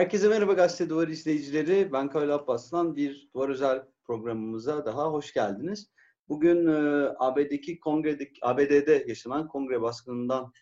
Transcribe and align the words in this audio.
Herkese 0.00 0.28
merhaba 0.28 0.52
Gazete 0.52 0.90
Duvar 0.90 1.08
izleyicileri. 1.08 1.92
Ben 1.92 2.10
Kavel 2.10 2.34
Abbaslan. 2.34 2.96
Bir 2.96 3.30
Duvar 3.34 3.48
Özel 3.48 3.82
programımıza 4.04 4.84
daha 4.86 5.12
hoş 5.12 5.32
geldiniz. 5.32 5.90
Bugün 6.28 6.66
e, 6.66 7.08
ABD'deki 7.18 7.80
kongredeki, 7.80 8.32
ABD'de 8.42 9.04
yaşanan 9.08 9.48
kongre 9.48 9.80
baskınından 9.80 10.52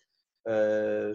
e, 0.51 0.53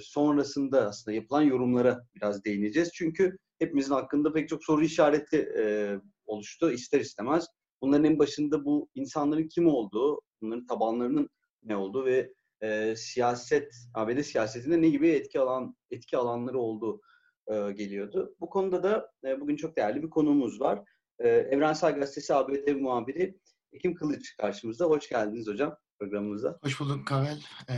sonrasında 0.02 0.88
aslında 0.88 1.16
yapılan 1.16 1.42
yorumlara 1.42 2.06
biraz 2.16 2.44
değineceğiz. 2.44 2.92
Çünkü 2.94 3.38
hepimizin 3.60 3.94
hakkında 3.94 4.34
pek 4.34 4.50
çok 4.50 4.64
soru 4.64 4.84
işareti 4.84 5.38
e, 5.58 5.96
oluştu 6.26 6.72
ister 6.72 7.00
istemez. 7.00 7.48
Bunların 7.82 8.06
en 8.06 8.20
başında 8.20 8.66
bu 8.66 8.90
insanların 8.96 9.48
kim 9.48 9.68
olduğu, 9.68 10.22
bunların 10.42 10.66
tabanlarının 10.66 11.30
ne 11.64 11.76
olduğu 11.76 12.06
ve 12.06 12.34
e, 12.62 12.96
siyaset, 12.96 13.74
ABD 13.94 14.22
siyasetinde 14.22 14.82
ne 14.82 14.90
gibi 14.90 15.10
etki 15.10 15.40
alan 15.40 15.76
etki 15.92 16.18
alanları 16.18 16.60
olduğu 16.60 17.02
e, 17.48 17.72
geliyordu. 17.72 18.36
Bu 18.40 18.50
konuda 18.50 18.84
da 18.84 19.12
e, 19.24 19.42
bugün 19.42 19.56
çok 19.56 19.78
değerli 19.78 20.04
bir 20.04 20.10
konuğumuz 20.10 20.62
var. 20.62 20.84
E, 21.20 21.30
Evrensel 21.30 21.96
Gazetesi 21.96 22.34
ABD 22.34 22.72
muhabiri 22.76 23.40
Ekim 23.74 23.96
Kılıç 23.96 24.38
karşımızda. 24.38 24.86
Hoş 24.86 25.10
geldiniz 25.10 25.48
hocam 25.48 25.78
programımıza. 26.00 26.58
Hoş 26.64 26.80
bulduk 26.80 27.08
Kavel. 27.08 27.44
E, 27.70 27.74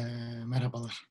merhabalar. 0.45 1.05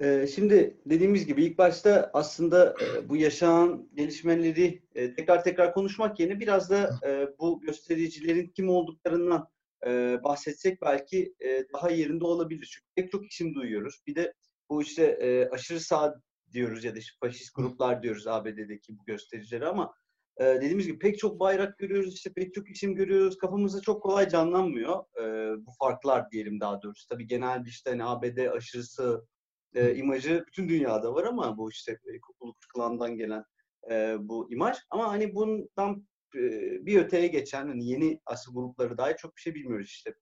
E, 0.00 0.26
şimdi 0.26 0.80
dediğimiz 0.86 1.26
gibi 1.26 1.44
ilk 1.44 1.58
başta 1.58 2.10
aslında 2.14 2.74
e, 2.82 3.08
bu 3.08 3.16
yaşanan 3.16 3.88
gelişmeleri 3.94 4.82
e, 4.94 5.14
tekrar 5.14 5.44
tekrar 5.44 5.74
konuşmak 5.74 6.20
yerine 6.20 6.40
biraz 6.40 6.70
da 6.70 6.90
e, 7.06 7.28
bu 7.38 7.60
göstericilerin 7.60 8.48
kim 8.48 8.68
olduklarından 8.68 9.48
e, 9.86 10.20
bahsetsek 10.24 10.82
belki 10.82 11.34
e, 11.40 11.64
daha 11.74 11.90
yerinde 11.90 12.24
olabilir. 12.24 12.70
Çünkü 12.72 12.86
pek 12.94 13.12
çok 13.12 13.32
isim 13.32 13.54
duyuyoruz. 13.54 14.02
Bir 14.06 14.14
de 14.14 14.34
bu 14.70 14.82
işte 14.82 15.04
e, 15.04 15.48
aşırı 15.48 15.80
sağ 15.80 16.20
diyoruz 16.52 16.84
ya 16.84 16.94
da 16.94 16.98
işte 16.98 17.16
faşist 17.20 17.54
gruplar 17.54 18.02
diyoruz 18.02 18.26
ABD'deki 18.26 18.98
bu 18.98 19.04
göstericileri 19.04 19.66
ama 19.66 19.94
e, 20.40 20.44
dediğimiz 20.44 20.86
gibi 20.86 20.98
pek 20.98 21.18
çok 21.18 21.40
bayrak 21.40 21.78
görüyoruz, 21.78 22.14
işte 22.14 22.32
pek 22.32 22.54
çok 22.54 22.70
isim 22.70 22.94
görüyoruz. 22.94 23.38
Kafamızda 23.38 23.80
çok 23.80 24.02
kolay 24.02 24.28
canlanmıyor 24.28 25.04
e, 25.20 25.54
bu 25.66 25.70
farklar 25.78 26.30
diyelim 26.30 26.60
daha 26.60 26.82
doğrusu. 26.82 27.08
Tabii 27.08 27.26
genel 27.26 27.64
bir 27.64 27.70
işte 27.70 27.90
hani 27.90 28.04
ABD 28.04 28.38
aşırısı 28.38 29.26
e, 29.74 29.94
imajı 29.94 30.44
bütün 30.46 30.68
dünyada 30.68 31.14
var 31.14 31.24
ama 31.24 31.58
bu 31.58 31.70
işte 31.70 31.98
Ku 32.38 32.54
Klan'dan 32.74 33.16
gelen 33.16 33.44
e, 33.90 34.16
bu 34.20 34.52
imaj. 34.52 34.76
Ama 34.90 35.08
hani 35.08 35.34
bundan 35.34 36.06
e, 36.36 36.40
bir 36.86 37.00
öteye 37.00 37.26
geçen 37.26 37.68
hani 37.68 37.86
yeni 37.86 38.20
asıl 38.26 38.54
grupları 38.54 38.98
dair 38.98 39.16
çok 39.16 39.36
bir 39.36 39.40
şey 39.40 39.54
bilmiyoruz 39.54 39.88
işte. 39.88 40.14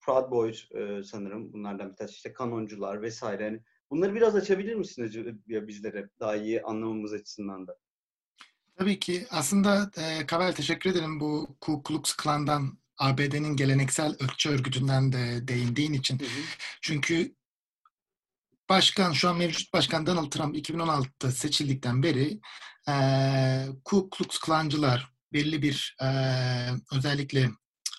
Proud 0.00 0.30
Boys 0.30 0.72
e, 0.74 1.02
sanırım 1.02 1.52
bunlardan 1.52 1.90
bir 1.90 1.96
tanesi 1.96 2.14
işte 2.14 2.32
kanoncular 2.32 3.02
vesaire. 3.02 3.44
Yani 3.44 3.62
Bunları 3.90 4.14
biraz 4.14 4.36
açabilir 4.36 4.74
misiniz 4.74 5.16
ya 5.46 5.68
bizlere 5.68 6.08
daha 6.20 6.36
iyi 6.36 6.62
anlamamız 6.62 7.12
açısından 7.12 7.66
da? 7.66 7.76
Tabii 8.78 8.98
ki. 8.98 9.26
Aslında 9.30 9.90
e, 9.96 10.26
Kavel 10.26 10.52
teşekkür 10.52 10.90
ederim 10.90 11.20
bu 11.20 11.56
Ku 11.60 11.82
Klux 11.82 12.16
Klan'dan 12.16 12.78
ABD'nin 12.98 13.56
geleneksel 13.56 14.16
ırkçı 14.22 14.50
örgütünden 14.50 15.12
de 15.12 15.48
değindiğin 15.48 15.92
için. 15.92 16.18
Hı 16.18 16.24
hı. 16.24 16.40
Çünkü 16.80 17.34
başkan, 18.68 19.12
şu 19.12 19.28
an 19.28 19.36
mevcut 19.36 19.72
başkan 19.72 20.06
Donald 20.06 20.30
Trump 20.30 20.56
2016'da 20.56 21.30
seçildikten 21.30 22.02
beri 22.02 22.40
e, 22.88 22.94
Ku 23.84 24.10
Klux 24.10 24.38
Klancılar 24.38 25.12
belli 25.32 25.62
bir 25.62 25.96
e, 26.02 26.08
özellikle 26.96 27.50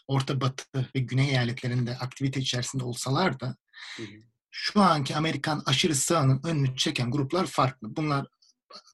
Orta 0.07 0.41
Batı 0.41 0.89
ve 0.95 0.99
Güney 0.99 1.29
eyaletlerinde 1.29 1.97
aktivite 1.97 2.39
içerisinde 2.39 2.83
olsalar 2.83 3.39
da 3.39 3.55
hı 3.97 4.03
hı 4.03 4.27
şu 4.59 4.81
anki 4.81 5.15
Amerikan 5.15 5.63
aşırı 5.65 5.95
sağının 5.95 6.41
önünü 6.43 6.75
çeken 6.75 7.11
gruplar 7.11 7.45
farklı. 7.45 7.95
Bunlar 7.95 8.27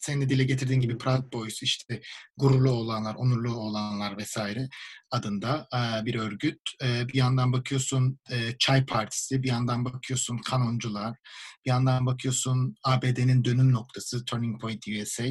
senin 0.02 0.22
de 0.22 0.30
dile 0.30 0.44
getirdiğin 0.44 0.82
gibi 0.82 0.98
Proud 0.98 1.34
Boys 1.34 1.64
işte 1.64 2.02
gururlu 2.38 2.72
olanlar, 2.72 3.16
onurlu 3.16 3.56
olanlar 3.56 4.18
vesaire 4.18 4.70
adında 5.12 5.68
bir 6.06 6.16
örgüt. 6.16 6.60
Bir 6.82 7.14
yandan 7.14 7.54
bakıyorsun 7.54 8.20
Çay 8.60 8.86
Partisi, 8.86 9.44
bir 9.44 9.48
yandan 9.48 9.86
bakıyorsun 9.86 10.38
Kanoncular, 10.38 11.18
bir 11.66 11.70
yandan 11.70 12.06
bakıyorsun 12.06 12.76
ABD'nin 12.84 13.44
dönüm 13.44 13.72
noktası 13.72 14.26
Turning 14.26 14.62
Point 14.62 14.88
USA 14.88 15.26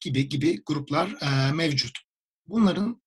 gibi 0.00 0.28
gibi 0.28 0.62
gruplar 0.66 1.14
mevcut. 1.52 1.98
Bunların 2.46 3.02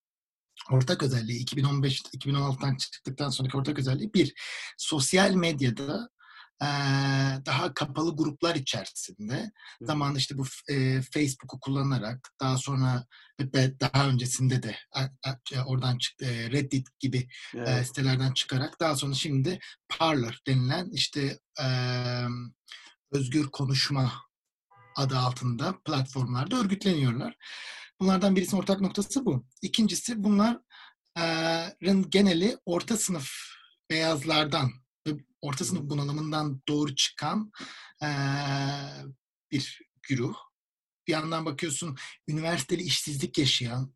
ortak 0.72 1.04
özelliği 1.04 1.46
2015-2016'dan 1.46 2.76
çıktıktan 2.76 3.30
sonraki 3.30 3.58
ortak 3.58 3.80
özelliği 3.80 4.14
bir, 4.14 4.34
sosyal 4.78 5.32
medyada 5.34 6.10
daha 7.46 7.74
kapalı 7.74 8.16
gruplar 8.16 8.56
içerisinde 8.56 9.52
zamanında 9.82 10.20
işte 10.20 10.38
bu 10.38 10.46
e, 10.70 11.02
Facebook'u 11.02 11.60
kullanarak 11.60 12.30
daha 12.40 12.58
sonra 12.58 13.06
ve 13.40 13.80
daha 13.80 14.10
öncesinde 14.10 14.64
de 14.64 14.76
oradan 15.66 15.98
çıktı 15.98 16.26
Reddit 16.26 17.00
gibi 17.00 17.28
evet. 17.56 17.88
sitelerden 17.88 18.34
çıkarak 18.34 18.80
daha 18.80 18.96
sonra 18.96 19.14
şimdi 19.14 19.60
Parler 19.90 20.42
denilen 20.48 20.90
işte 20.94 21.40
özgür 23.12 23.48
konuşma 23.52 24.12
adı 24.96 25.18
altında 25.18 25.82
platformlarda 25.86 26.56
örgütleniyorlar. 26.56 27.36
Bunlardan 28.00 28.36
birisinin 28.36 28.62
ortak 28.62 28.82
noktası 28.82 29.26
bu. 29.26 29.46
İkincisi 29.62 30.24
bunların 30.24 30.64
geneli 32.10 32.58
orta 32.66 32.98
sınıf 32.98 33.32
beyazlardan 33.90 34.81
orta 35.42 35.66
sınıf 35.66 35.90
bunalımından 35.90 36.62
doğru 36.68 36.96
çıkan 36.96 37.52
e, 38.04 38.08
bir 39.52 39.82
güruh. 40.04 40.36
Bir 41.08 41.12
yandan 41.12 41.46
bakıyorsun 41.46 41.98
üniversiteli 42.28 42.84
işsizlik 42.84 43.38
yaşayan, 43.38 43.94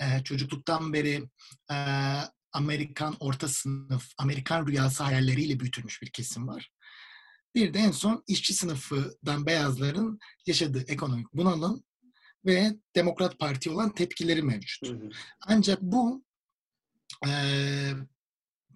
e, 0.00 0.24
çocukluktan 0.24 0.92
beri 0.92 1.28
e, 1.70 1.76
Amerikan 2.52 3.16
orta 3.20 3.48
sınıf, 3.48 4.12
Amerikan 4.18 4.66
rüyası 4.66 5.04
hayalleriyle 5.04 5.60
büyütülmüş 5.60 6.02
bir 6.02 6.10
kesim 6.10 6.48
var. 6.48 6.72
Bir 7.54 7.74
de 7.74 7.78
en 7.78 7.90
son 7.90 8.24
işçi 8.26 8.54
sınıfından 8.54 9.46
beyazların 9.46 10.18
yaşadığı 10.46 10.84
ekonomik 10.88 11.26
bunalım 11.32 11.84
ve 12.46 12.76
Demokrat 12.94 13.38
Parti 13.38 13.70
olan 13.70 13.94
tepkileri 13.94 14.42
mevcut. 14.42 14.88
Hı 14.88 14.94
hı. 14.94 15.10
Ancak 15.46 15.82
bu 15.82 16.24
e, 17.26 17.30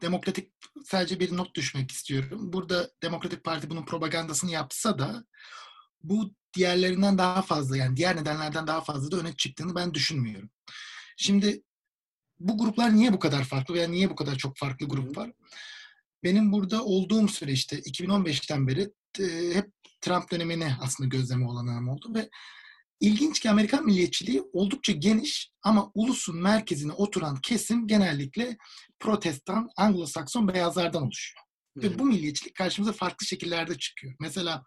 demokratik 0.03 0.53
sadece 0.84 1.21
bir 1.21 1.37
not 1.37 1.55
düşmek 1.55 1.91
istiyorum. 1.91 2.53
Burada 2.53 2.91
Demokratik 3.03 3.44
Parti 3.44 3.71
bunun 3.71 3.84
propagandasını 3.84 4.50
yapsa 4.50 4.99
da 4.99 5.25
bu 6.03 6.34
diğerlerinden 6.55 7.19
daha 7.19 7.43
fazla 7.43 7.77
yani 7.77 7.97
diğer 7.97 8.16
nedenlerden 8.16 8.66
daha 8.66 8.81
fazla 8.81 9.11
da 9.11 9.16
öne 9.16 9.37
çıktığını 9.37 9.75
ben 9.75 9.94
düşünmüyorum. 9.94 10.50
Şimdi 11.16 11.62
bu 12.38 12.59
gruplar 12.59 12.94
niye 12.97 13.12
bu 13.12 13.19
kadar 13.19 13.44
farklı 13.44 13.75
veya 13.75 13.88
niye 13.88 14.11
bu 14.11 14.15
kadar 14.15 14.37
çok 14.37 14.56
farklı 14.56 14.88
grup 14.88 15.16
var? 15.16 15.33
Benim 16.25 16.53
burada 16.53 16.84
olduğum 16.84 17.28
süreçte 17.28 17.78
2015'ten 17.78 18.69
beri 18.69 18.91
e, 19.21 19.55
hep 19.55 19.71
Trump 20.00 20.31
dönemini 20.31 20.72
aslında 20.81 21.09
gözleme 21.09 21.47
olanağım 21.47 21.88
oldu 21.88 22.15
ve 22.15 22.31
İlginç 23.00 23.41
ki 23.41 23.50
Amerikan 23.50 23.87
milliyetçiliği 23.87 24.43
oldukça 24.53 24.93
geniş 24.93 25.50
ama 25.62 25.91
ulusun 25.94 26.37
merkezine 26.37 26.93
oturan 26.93 27.41
kesim 27.41 27.87
genellikle 27.87 28.56
protestan, 28.99 29.69
Anglo-Sakson 29.77 30.55
beyazlardan 30.55 31.03
oluşuyor. 31.03 31.44
Hı. 31.78 31.83
Ve 31.83 31.99
bu 31.99 32.05
milliyetçilik 32.05 32.55
karşımıza 32.55 32.93
farklı 32.93 33.27
şekillerde 33.27 33.78
çıkıyor. 33.78 34.15
Mesela 34.21 34.65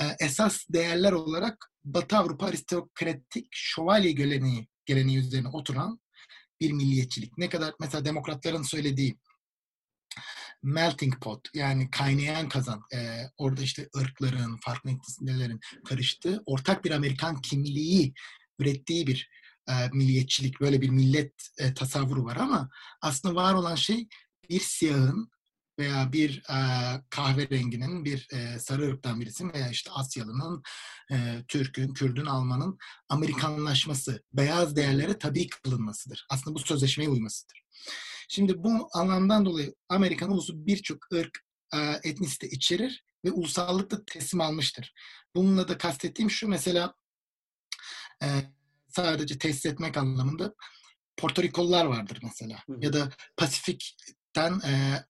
e, 0.00 0.04
esas 0.20 0.64
değerler 0.68 1.12
olarak 1.12 1.70
Batı 1.84 2.16
Avrupa 2.16 2.46
aristokratik 2.46 3.48
şövalye 3.50 4.12
geleneği, 4.12 4.68
geleneği 4.86 5.18
üzerine 5.18 5.48
oturan 5.48 6.00
bir 6.60 6.72
milliyetçilik. 6.72 7.38
Ne 7.38 7.48
kadar 7.48 7.74
mesela 7.80 8.04
demokratların 8.04 8.62
söylediği 8.62 9.18
melting 10.64 11.20
pot 11.20 11.40
yani 11.54 11.90
kaynayan 11.90 12.48
kazan. 12.48 12.82
E, 12.94 12.98
orada 13.36 13.62
işte 13.62 13.88
ırkların, 13.96 14.56
farklı 14.56 14.90
etnisitelerin 14.90 15.60
karıştığı 15.84 16.42
ortak 16.46 16.84
bir 16.84 16.90
Amerikan 16.90 17.40
kimliği 17.40 18.14
ürettiği 18.58 19.06
bir 19.06 19.30
e, 19.68 19.72
milliyetçilik, 19.92 20.60
böyle 20.60 20.80
bir 20.80 20.88
millet 20.88 21.32
e, 21.58 21.74
tasavvuru 21.74 22.24
var 22.24 22.36
ama 22.36 22.70
aslında 23.02 23.34
var 23.34 23.54
olan 23.54 23.74
şey 23.74 24.08
bir 24.50 24.60
siyahın 24.60 25.30
veya 25.78 26.12
bir 26.12 26.42
e, 26.50 26.56
kahverenginin, 27.10 28.04
bir 28.04 28.28
e, 28.32 28.58
sarı 28.58 28.88
ırktan 28.88 29.20
birisinin 29.20 29.52
veya 29.52 29.68
işte 29.68 29.90
Asyalı'nın, 29.90 30.62
e, 31.12 31.44
Türk'ün, 31.48 31.94
Kürd'ün, 31.94 32.26
Alman'ın 32.26 32.78
Amerikanlaşması, 33.08 34.22
beyaz 34.32 34.76
değerlere 34.76 35.18
tabi 35.18 35.48
kılınmasıdır. 35.48 36.26
Aslında 36.30 36.54
bu 36.54 36.58
sözleşmeye 36.58 37.10
uymasıdır. 37.10 37.64
Şimdi 38.28 38.64
bu 38.64 38.88
anlamdan 38.92 39.46
dolayı 39.46 39.74
Amerikan 39.88 40.30
ulusu 40.30 40.66
birçok 40.66 41.12
ırk, 41.12 41.38
e, 41.74 41.78
etnisite 42.04 42.48
içerir 42.48 43.04
ve 43.24 43.30
ulusallıkla 43.32 44.04
teslim 44.04 44.40
almıştır. 44.40 44.94
Bununla 45.34 45.68
da 45.68 45.78
kastettiğim 45.78 46.30
şu 46.30 46.48
mesela 46.48 46.94
e, 48.22 48.26
sadece 48.88 49.38
tesis 49.38 49.66
etmek 49.66 49.96
anlamında 49.96 50.54
Porto 51.16 51.42
Rikolular 51.42 51.84
vardır 51.84 52.18
mesela. 52.22 52.58
Hı. 52.66 52.76
Ya 52.80 52.92
da 52.92 53.08
Pasifik'ten 53.36 54.60
e, 54.60 55.04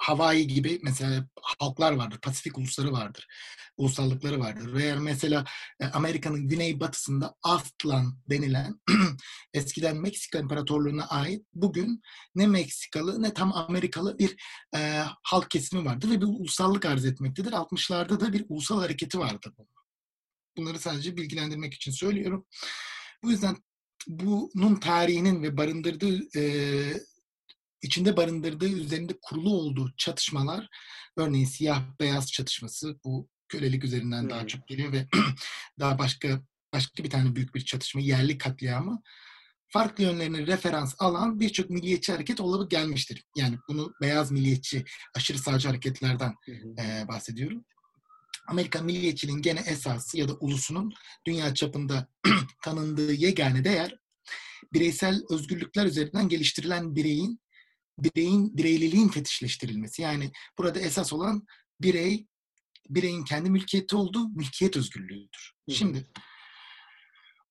Hawaii 0.00 0.46
gibi 0.46 0.80
mesela 0.82 1.28
halklar 1.58 1.92
vardır, 1.92 2.18
Pasifik 2.22 2.58
ulusları 2.58 2.92
vardır, 2.92 3.26
ulusallıkları 3.76 4.40
vardır. 4.40 4.72
Veya 4.74 4.96
mesela 4.96 5.44
e, 5.80 5.86
Amerika'nın 5.86 6.48
güneybatısında 6.48 7.34
Aztlan 7.42 8.18
denilen 8.30 8.80
eskiden 9.54 9.96
Meksika 9.96 10.38
İmparatorluğu'na 10.38 11.06
ait 11.06 11.46
bugün 11.54 12.02
ne 12.34 12.46
Meksikalı 12.46 13.22
ne 13.22 13.34
tam 13.34 13.52
Amerikalı 13.52 14.18
bir 14.18 14.36
e, 14.76 15.04
halk 15.22 15.50
kesimi 15.50 15.84
vardır 15.84 16.10
ve 16.10 16.20
bir 16.20 16.26
ulusallık 16.26 16.84
arz 16.84 17.04
etmektedir. 17.04 17.52
60'larda 17.52 18.20
da 18.20 18.32
bir 18.32 18.46
ulusal 18.48 18.80
hareketi 18.80 19.18
vardı. 19.18 19.54
Bunları 20.56 20.78
sadece 20.78 21.16
bilgilendirmek 21.16 21.74
için 21.74 21.92
söylüyorum. 21.92 22.46
Bu 23.22 23.30
yüzden 23.30 23.56
bunun 24.06 24.76
tarihinin 24.76 25.42
ve 25.42 25.56
barındırdığı 25.56 26.38
e, 26.38 26.42
içinde 27.82 28.16
barındırdığı 28.16 28.68
üzerinde 28.68 29.12
kurulu 29.22 29.54
olduğu 29.54 29.92
çatışmalar 29.96 30.68
örneğin 31.16 31.44
siyah 31.44 31.82
beyaz 32.00 32.32
çatışması 32.32 33.00
bu 33.04 33.28
kölelik 33.48 33.84
üzerinden 33.84 34.22
hmm. 34.22 34.30
daha 34.30 34.46
çok 34.46 34.68
geliyor 34.68 34.92
ve 34.92 35.08
daha 35.80 35.98
başka 35.98 36.42
başka 36.72 37.04
bir 37.04 37.10
tane 37.10 37.36
büyük 37.36 37.54
bir 37.54 37.64
çatışma 37.64 38.00
yerli 38.00 38.38
katliamı 38.38 39.02
farklı 39.68 40.04
yönlerini 40.04 40.46
referans 40.46 40.94
alan 40.98 41.40
birçok 41.40 41.70
milliyetçi 41.70 42.12
hareket 42.12 42.40
olup 42.40 42.70
gelmiştir. 42.70 43.24
Yani 43.36 43.58
bunu 43.68 43.92
beyaz 44.00 44.30
milliyetçi 44.30 44.84
aşırı 45.14 45.38
sağcı 45.38 45.68
hareketlerden 45.68 46.34
e, 46.78 47.08
bahsediyorum. 47.08 47.64
Amerika 48.48 48.80
milliyetçiliğin 48.80 49.42
gene 49.42 49.60
esası 49.60 50.18
ya 50.18 50.28
da 50.28 50.32
ulusunun 50.32 50.92
dünya 51.26 51.54
çapında 51.54 52.08
tanındığı 52.62 53.12
yegane 53.12 53.64
değer 53.64 53.96
bireysel 54.72 55.22
özgürlükler 55.30 55.86
üzerinden 55.86 56.28
geliştirilen 56.28 56.96
bireyin 56.96 57.40
bireyin 58.04 58.56
bireyliliğin 58.56 59.08
fetişleştirilmesi. 59.08 60.02
Yani 60.02 60.32
burada 60.58 60.80
esas 60.80 61.12
olan 61.12 61.46
birey 61.80 62.26
bireyin 62.88 63.24
kendi 63.24 63.50
mülkiyeti 63.50 63.96
olduğu 63.96 64.28
mülkiyet 64.28 64.76
özgürlüğüdür. 64.76 65.52
Hı. 65.68 65.74
Şimdi 65.74 66.06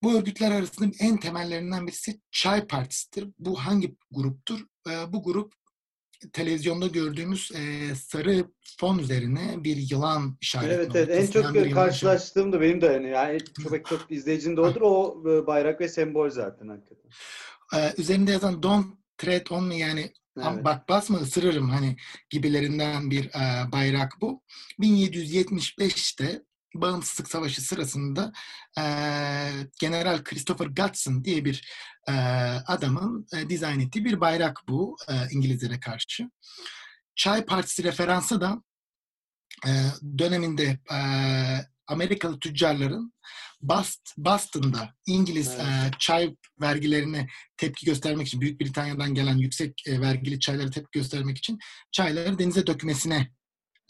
bu 0.04 0.14
örgütler 0.14 0.52
arasında 0.52 0.92
en 1.00 1.18
temellerinden 1.18 1.88
birisi 1.88 2.22
Çay 2.32 2.68
Partisi'dir. 2.68 3.28
Bu 3.40 3.60
hangi 3.60 3.96
gruptur? 4.12 4.66
Bu 5.08 5.24
grup 5.24 5.54
televizyonda 6.34 6.88
gördüğümüz 6.88 7.52
e, 7.52 7.96
sarı 7.96 8.46
fon 8.80 8.98
üzerine 8.98 9.64
bir 9.64 9.78
yılan 9.92 10.38
işareti. 10.42 10.74
Evet, 10.74 10.92
evet. 10.96 11.34
en 11.34 11.42
çok 11.42 11.74
karşılaştığım 11.74 12.54
da 12.54 12.62
benim 12.62 12.82
de 12.82 12.86
yani, 12.86 13.10
yani 13.10 13.40
çok 13.64 13.86
çok 13.86 14.12
izleyicinin 14.12 14.58
de 14.58 14.62
odur 14.62 14.82
o 14.82 15.24
e, 15.26 15.48
bayrak 15.48 15.82
ve 15.82 15.88
sembol 15.88 16.30
zaten 16.30 16.68
hakikaten. 16.68 17.12
Ee, 17.76 17.94
üzerinde 17.98 18.32
yazan 18.32 18.64
Don't 18.64 18.98
Tread 19.18 19.48
On 19.50 19.64
Me 19.64 19.78
yani 19.78 20.14
evet. 20.38 20.66
bak 20.66 20.90
basma 20.90 21.18
ısırırım 21.18 21.70
hani 21.70 21.98
gibilerinden 22.30 23.12
bir 23.12 23.26
e, 23.26 23.72
bayrak 23.72 24.18
bu. 24.22 24.44
1775'te 24.80 26.42
Bağımsızlık 26.76 27.28
Savaşı 27.28 27.62
sırasında 27.62 28.32
e, 28.78 28.84
General 29.80 30.24
Christopher 30.24 30.66
Gutson 30.66 31.24
diye 31.24 31.46
bir 31.46 31.68
e, 32.08 32.12
adamın 32.68 33.28
e, 33.34 33.50
dizayn 33.50 33.80
ettiği 33.80 34.06
bir 34.06 34.22
bayrak 34.22 34.62
bu 34.68 34.98
e, 35.10 35.14
İngilizlere 35.32 35.80
karşı. 35.80 36.30
Çay 37.16 37.46
Partisi 37.46 37.84
referansı 37.84 38.42
da 38.42 38.64
e, 39.68 39.72
döneminde 40.18 40.80
e, 40.92 41.00
Amerikalı 41.88 42.40
tüccarların 42.40 43.14
Bast, 43.62 44.18
Boston'da 44.18 44.94
İngiliz 45.08 45.52
evet. 45.56 45.64
e, 45.64 45.92
çay 46.00 46.36
vergilerine 46.62 47.28
tepki 47.58 47.86
göstermek 47.86 48.28
için 48.28 48.42
Büyük 48.42 48.62
Britanya'dan 48.62 49.14
gelen 49.14 49.38
yüksek 49.38 49.88
e, 49.88 50.02
vergili 50.02 50.40
çaylara 50.40 50.70
tepki 50.70 51.00
göstermek 51.00 51.38
için 51.38 51.60
çayları 51.92 52.40
denize 52.40 52.68
dökmesine 52.68 53.32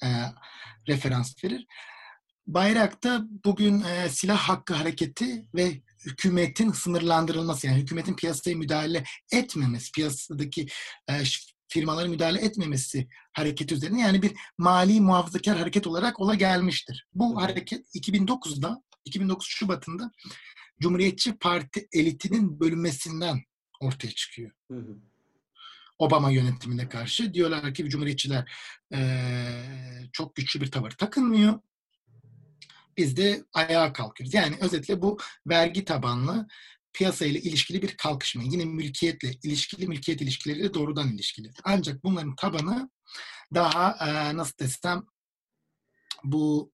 e, 0.04 0.08
referans 0.88 1.44
verir. 1.44 1.66
Bayrakta 2.48 3.26
bugün 3.46 3.82
e, 3.82 4.10
silah 4.10 4.38
hakkı 4.38 4.74
hareketi 4.74 5.46
ve 5.56 5.82
hükümetin 6.06 6.72
sınırlandırılması 6.72 7.68
yani 7.68 7.82
hükümetin 7.82 8.16
piyasaya 8.16 8.56
müdahale 8.56 9.04
etmemesi, 9.32 9.92
piyasadaki 9.92 10.68
e, 11.10 11.24
firmaların 11.68 12.12
müdahale 12.12 12.40
etmemesi 12.40 13.08
hareketi 13.34 13.76
üzerine 13.76 14.02
yani 14.02 14.22
bir 14.22 14.32
mali 14.58 15.02
muhafazakar 15.02 15.58
hareket 15.58 15.88
olarak 15.88 16.20
ola 16.20 16.36
gelmiştir. 16.36 17.08
Bu 17.14 17.42
hareket 17.42 17.96
2009'da 17.96 18.84
2009 19.10 19.48
Şubat'ında 19.48 20.12
Cumhuriyetçi 20.82 21.38
Parti 21.38 21.88
elitinin 21.92 22.60
bölünmesinden 22.60 23.44
ortaya 23.80 24.12
çıkıyor. 24.12 24.52
Hı 24.72 24.78
hı. 24.78 24.98
Obama 26.00 26.32
yönetimine 26.32 26.90
karşı 26.90 27.34
diyorlar 27.34 27.74
ki 27.74 27.90
Cumhuriyetçiler 27.90 28.52
e, 28.94 29.00
çok 30.14 30.36
güçlü 30.36 30.62
bir 30.62 30.72
tavır 30.72 30.92
takınmıyor 30.92 31.60
biz 33.00 33.18
de 33.18 33.44
ayağa 33.54 33.94
kalkıyoruz. 33.94 34.34
Yani 34.34 34.56
özetle 34.62 35.02
bu 35.02 35.18
vergi 35.48 35.86
tabanlı 35.86 36.48
piyasa 36.94 37.26
ile 37.26 37.40
ilişkili 37.40 37.82
bir 37.82 37.98
kalkışma. 37.98 38.44
Yine 38.44 38.66
mülkiyetle 38.66 39.32
ilişkili, 39.44 39.88
mülkiyet 39.88 40.22
ilişkileriyle 40.22 40.74
doğrudan 40.74 41.08
ilişkili. 41.08 41.52
Ancak 41.64 42.04
bunların 42.04 42.36
tabanı 42.36 42.90
daha 43.54 43.98
e, 44.08 44.38
nasıl 44.38 44.58
desem 44.58 45.04
bu 46.24 46.72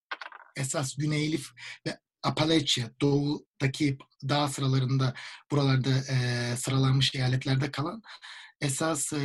esas 0.55 0.95
Güneyli 0.95 1.39
ve 1.87 1.99
Appalachia, 2.25 2.89
doğudaki 3.01 3.97
dağ 4.29 4.47
sıralarında 4.47 5.13
buralarda 5.51 5.89
e, 5.89 6.55
sıralanmış 6.57 7.15
eyaletlerde 7.15 7.71
kalan 7.71 8.01
esas 8.61 9.13
e, 9.13 9.19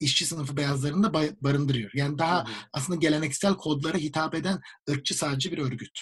işçi 0.00 0.26
sınıfı 0.26 0.56
beyazlarını 0.56 1.02
da 1.02 1.14
barındırıyor. 1.42 1.90
Yani 1.94 2.18
daha 2.18 2.44
hı 2.44 2.48
hı. 2.48 2.54
aslında 2.72 2.98
geleneksel 2.98 3.54
kodlara 3.54 3.98
hitap 3.98 4.34
eden 4.34 4.60
ırkçı 4.90 5.14
sadece 5.14 5.52
bir 5.52 5.58
örgüt. 5.58 6.00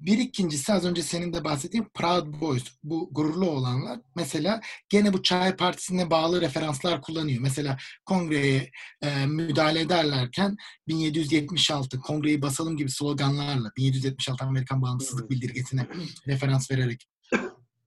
Bir 0.00 0.18
ikincisi 0.18 0.72
az 0.72 0.84
önce 0.84 1.02
senin 1.02 1.32
de 1.32 1.44
bahsettiğin 1.44 1.86
Proud 1.94 2.40
Boys. 2.40 2.64
Bu 2.82 3.08
gururlu 3.12 3.50
olanlar. 3.50 4.00
Mesela 4.16 4.60
gene 4.88 5.12
bu 5.12 5.22
Çay 5.22 5.56
Partisi'ne 5.56 6.10
bağlı 6.10 6.40
referanslar 6.40 7.02
kullanıyor. 7.02 7.40
Mesela 7.40 7.76
kongreye 8.04 8.70
e, 9.02 9.26
müdahale 9.26 9.80
ederlerken 9.80 10.56
1776 10.88 12.00
kongreyi 12.00 12.42
basalım 12.42 12.76
gibi 12.76 12.90
sloganlarla 12.90 13.70
1776 13.76 14.44
Amerikan 14.44 14.82
bağımsızlık 14.82 15.30
bildirgesine 15.30 15.86
referans 16.26 16.70
vererek 16.70 17.06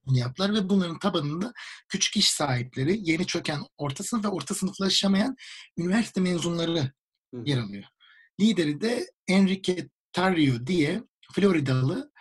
bunu 0.06 0.18
yaptılar 0.18 0.54
ve 0.54 0.68
bunların 0.68 0.98
tabanında 0.98 1.52
küçük 1.88 2.16
iş 2.16 2.30
sahipleri, 2.30 2.98
yeni 3.02 3.26
çöken 3.26 3.60
orta 3.76 4.04
sınıf 4.04 4.24
ve 4.24 4.28
orta 4.28 4.54
sınıflaşamayan 4.54 5.36
üniversite 5.78 6.20
mezunları 6.20 6.92
yer 7.44 7.58
alıyor. 7.58 7.84
Lideri 8.40 8.80
de 8.80 9.06
Enrique 9.28 9.88
Tarrio 10.12 10.66
diye 10.66 11.02
Floridalı 11.32 12.12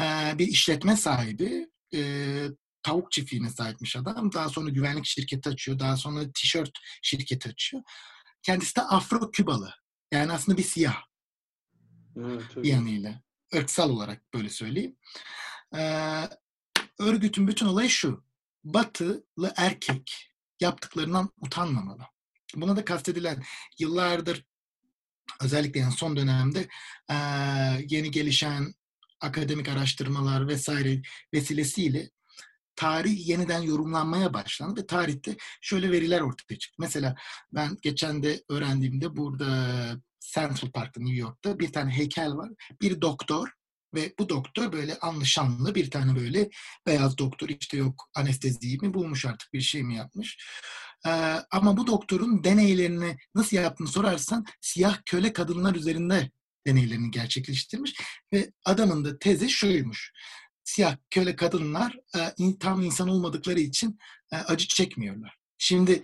e, 0.00 0.38
bir 0.38 0.46
işletme 0.46 0.96
sahibi. 0.96 1.68
E, 1.94 2.00
tavuk 2.82 3.12
çiftliğine 3.12 3.50
sahipmiş 3.50 3.96
adam. 3.96 4.32
Daha 4.32 4.48
sonra 4.48 4.70
güvenlik 4.70 5.04
şirketi 5.04 5.48
açıyor. 5.48 5.78
Daha 5.78 5.96
sonra 5.96 6.32
tişört 6.34 6.70
şirketi 7.02 7.48
açıyor. 7.48 7.82
Kendisi 8.42 8.76
de 8.76 8.80
Afro-Kübalı. 8.80 9.74
Yani 10.12 10.32
aslında 10.32 10.58
bir 10.58 10.62
siyah. 10.62 11.02
Evet, 12.16 12.56
bir 12.56 12.68
yanıyla. 12.68 13.22
Irksal 13.52 13.90
olarak 13.90 14.34
böyle 14.34 14.48
söyleyeyim. 14.48 14.96
Ee, 15.76 16.28
örgütün 16.98 17.48
bütün 17.48 17.66
olayı 17.66 17.90
şu. 17.90 18.24
Batılı 18.64 19.52
erkek 19.56 20.32
yaptıklarından 20.60 21.30
utanmamalı. 21.40 22.02
Buna 22.54 22.76
da 22.76 22.84
kastedilen 22.84 23.42
yıllardır 23.78 24.44
özellikle 25.40 25.80
yani 25.80 25.92
son 25.92 26.16
dönemde 26.16 26.68
e, 27.10 27.16
yeni 27.88 28.10
gelişen 28.10 28.74
akademik 29.20 29.68
araştırmalar 29.68 30.48
vesaire 30.48 31.02
vesilesiyle 31.34 32.10
tarih 32.76 33.28
yeniden 33.28 33.62
yorumlanmaya 33.62 34.34
başlandı 34.34 34.80
ve 34.80 34.86
tarihte 34.86 35.36
şöyle 35.60 35.90
veriler 35.90 36.20
ortaya 36.20 36.58
çıktı. 36.58 36.76
Mesela 36.78 37.14
ben 37.52 37.76
geçen 37.82 38.22
de 38.22 38.42
öğrendiğimde 38.50 39.16
burada 39.16 39.46
Central 40.20 40.70
Park'ta 40.70 41.00
New 41.00 41.20
York'ta 41.20 41.58
bir 41.58 41.72
tane 41.72 41.90
heykel 41.90 42.36
var. 42.36 42.50
Bir 42.80 43.00
doktor 43.00 43.48
ve 43.94 44.14
bu 44.18 44.28
doktor 44.28 44.72
böyle 44.72 44.98
anlaşanlı 44.98 45.74
bir 45.74 45.90
tane 45.90 46.20
böyle 46.20 46.50
beyaz 46.86 47.18
doktor 47.18 47.48
işte 47.48 47.76
yok 47.76 48.10
anesteziyi 48.14 48.78
mi 48.78 48.94
bulmuş 48.94 49.26
artık 49.26 49.52
bir 49.52 49.60
şey 49.60 49.82
mi 49.82 49.96
yapmış. 49.96 50.38
Ee, 51.06 51.10
ama 51.50 51.76
bu 51.76 51.86
doktorun 51.86 52.44
deneylerini 52.44 53.16
nasıl 53.34 53.56
yaptığını 53.56 53.88
sorarsan 53.88 54.46
siyah 54.60 54.98
köle 55.06 55.32
kadınlar 55.32 55.74
üzerinde 55.74 56.30
deneylerini 56.66 57.10
gerçekleştirmiş 57.10 57.94
ve 58.32 58.52
adamın 58.64 59.04
da 59.04 59.18
tezi 59.18 59.50
şuymuş. 59.50 60.12
Siyah 60.64 60.96
köle 61.10 61.36
kadınlar 61.36 61.98
e, 62.16 62.58
tam 62.58 62.82
insan 62.82 63.08
olmadıkları 63.08 63.60
için 63.60 63.98
e, 64.32 64.36
acı 64.36 64.68
çekmiyorlar. 64.68 65.38
Şimdi 65.58 66.02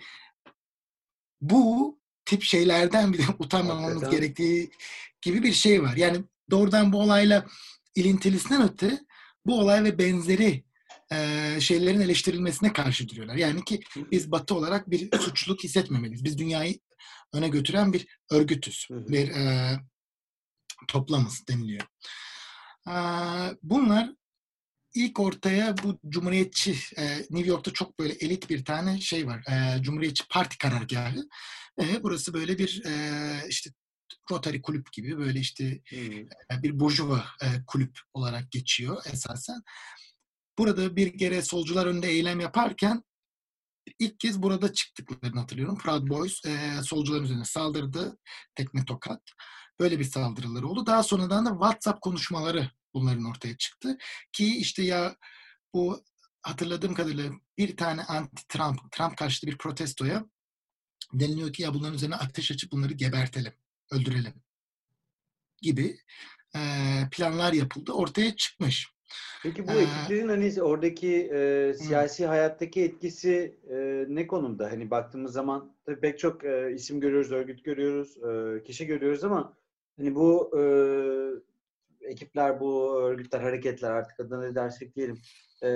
bu 1.41 1.99
tip 2.25 2.43
şeylerden 2.43 3.13
bile 3.13 3.23
utanmamamız 3.39 4.11
gerektiği 4.11 4.71
gibi 5.23 5.43
bir 5.43 5.53
şey 5.53 5.83
var. 5.83 5.97
Yani 5.97 6.25
doğrudan 6.51 6.93
bu 6.93 7.01
olayla 7.01 7.47
ilintilisinden 7.95 8.63
öte 8.63 9.01
bu 9.47 9.61
olay 9.61 9.85
ve 9.85 9.99
benzeri 9.99 10.65
e, 11.13 11.61
şeylerin 11.61 12.01
eleştirilmesine 12.01 12.73
karşı 12.73 13.09
duruyorlar. 13.09 13.35
Yani 13.35 13.65
ki 13.65 13.81
biz 14.11 14.31
Batı 14.31 14.55
olarak 14.55 14.91
bir 14.91 15.19
suçluluk 15.19 15.65
hissetmemeliyiz. 15.65 16.25
Biz 16.25 16.39
dünyayı 16.39 16.79
öne 17.33 17.49
götüren 17.49 17.93
bir 17.93 18.07
örgütüz. 18.31 18.89
Bir 18.91 19.29
e, 19.29 19.77
toplamız 20.89 21.47
deniliyor. 21.49 21.87
E, 22.89 22.95
bunlar 23.63 24.11
ilk 24.95 25.21
ortaya 25.21 25.75
bu 25.83 25.99
cumhuriyetçi 26.09 26.77
e, 26.97 27.19
New 27.19 27.47
York'ta 27.49 27.73
çok 27.73 27.99
böyle 27.99 28.13
elit 28.13 28.51
bir 28.51 28.65
tane 28.65 29.01
şey 29.01 29.27
var. 29.27 29.45
E, 29.51 29.83
cumhuriyetçi 29.83 30.25
parti 30.29 30.59
karargahı. 30.59 31.29
E, 31.81 32.03
burası 32.03 32.35
böyle 32.35 32.59
bir 32.59 32.83
e, 32.85 32.93
işte 33.49 33.71
Rotary 34.31 34.63
kulüp 34.63 34.93
gibi 34.93 35.19
böyle 35.19 35.41
işte 35.41 35.81
Hı. 35.91 36.63
bir 36.63 36.81
burjuva 36.81 37.25
e, 37.43 37.47
kulüp 37.67 37.99
olarak 38.15 38.51
geçiyor 38.51 39.03
esasen. 39.13 39.63
Burada 40.59 40.97
bir 40.97 41.19
kere 41.19 41.43
solcular 41.43 41.87
önünde 41.87 42.09
eylem 42.09 42.41
yaparken 42.41 43.05
ilk 43.99 44.21
kez 44.21 44.43
burada 44.43 44.73
çıktıklarını 44.73 45.41
hatırlıyorum. 45.41 45.79
Proud 45.79 46.09
Boys 46.09 46.45
e, 46.45 46.83
solcuların 46.83 47.25
üzerine 47.25 47.45
saldırdı. 47.45 48.19
Tekme 48.55 48.85
tokat. 48.85 49.23
Böyle 49.81 49.99
bir 49.99 50.05
saldırıları 50.05 50.69
oldu. 50.69 50.87
Daha 50.87 51.03
sonradan 51.03 51.47
da 51.47 51.51
WhatsApp 51.51 52.01
konuşmaları 52.01 52.71
bunların 52.95 53.25
ortaya 53.25 53.57
çıktı. 53.57 53.99
Ki 54.33 54.57
işte 54.57 54.83
ya 54.83 55.17
bu 55.75 56.05
hatırladığım 56.43 56.95
kadarıyla 56.95 57.33
bir 57.59 57.77
tane 57.77 58.03
anti-Trump, 58.03 58.91
Trump 58.91 59.17
karşıtı 59.17 59.47
bir 59.47 59.59
protestoya 59.59 60.25
deniliyor 61.13 61.53
ki 61.53 61.63
ya 61.63 61.75
bunların 61.75 61.95
üzerine 61.95 62.17
ateş 62.17 62.51
açıp 62.51 62.73
bunları 62.73 62.93
gebertelim, 62.93 63.53
öldürelim 63.91 64.35
gibi 65.63 65.99
e, 66.57 66.61
planlar 67.13 67.53
yapıldı. 67.53 67.93
Ortaya 67.93 68.37
çıkmış. 68.37 68.98
Peki 69.43 69.69
bu 69.69 69.73
ekiplerin 69.73 70.29
hani 70.29 70.63
oradaki 70.63 71.31
e, 71.33 71.75
siyasi 71.75 72.27
hayattaki 72.27 72.83
etkisi 72.83 73.57
e, 73.71 74.05
ne 74.09 74.27
konumda? 74.27 74.71
Hani 74.71 74.91
baktığımız 74.91 75.33
zaman 75.33 75.77
tabii 75.87 76.01
pek 76.01 76.19
çok 76.19 76.45
e, 76.45 76.73
isim 76.75 77.01
görüyoruz, 77.01 77.33
örgüt 77.33 77.65
görüyoruz, 77.65 78.17
e, 78.17 78.63
kişi 78.63 78.87
görüyoruz 78.87 79.25
ama 79.25 79.57
hani 79.97 80.15
bu 80.15 80.59
e, 80.59 80.63
ekipler, 82.09 82.61
bu 82.61 83.01
örgütler, 83.03 83.41
hareketler 83.41 83.91
artık 83.91 84.21
adına 84.21 84.41
ne 84.41 84.55
dersek 84.55 84.97
diyelim. 84.97 85.19
E, 85.63 85.69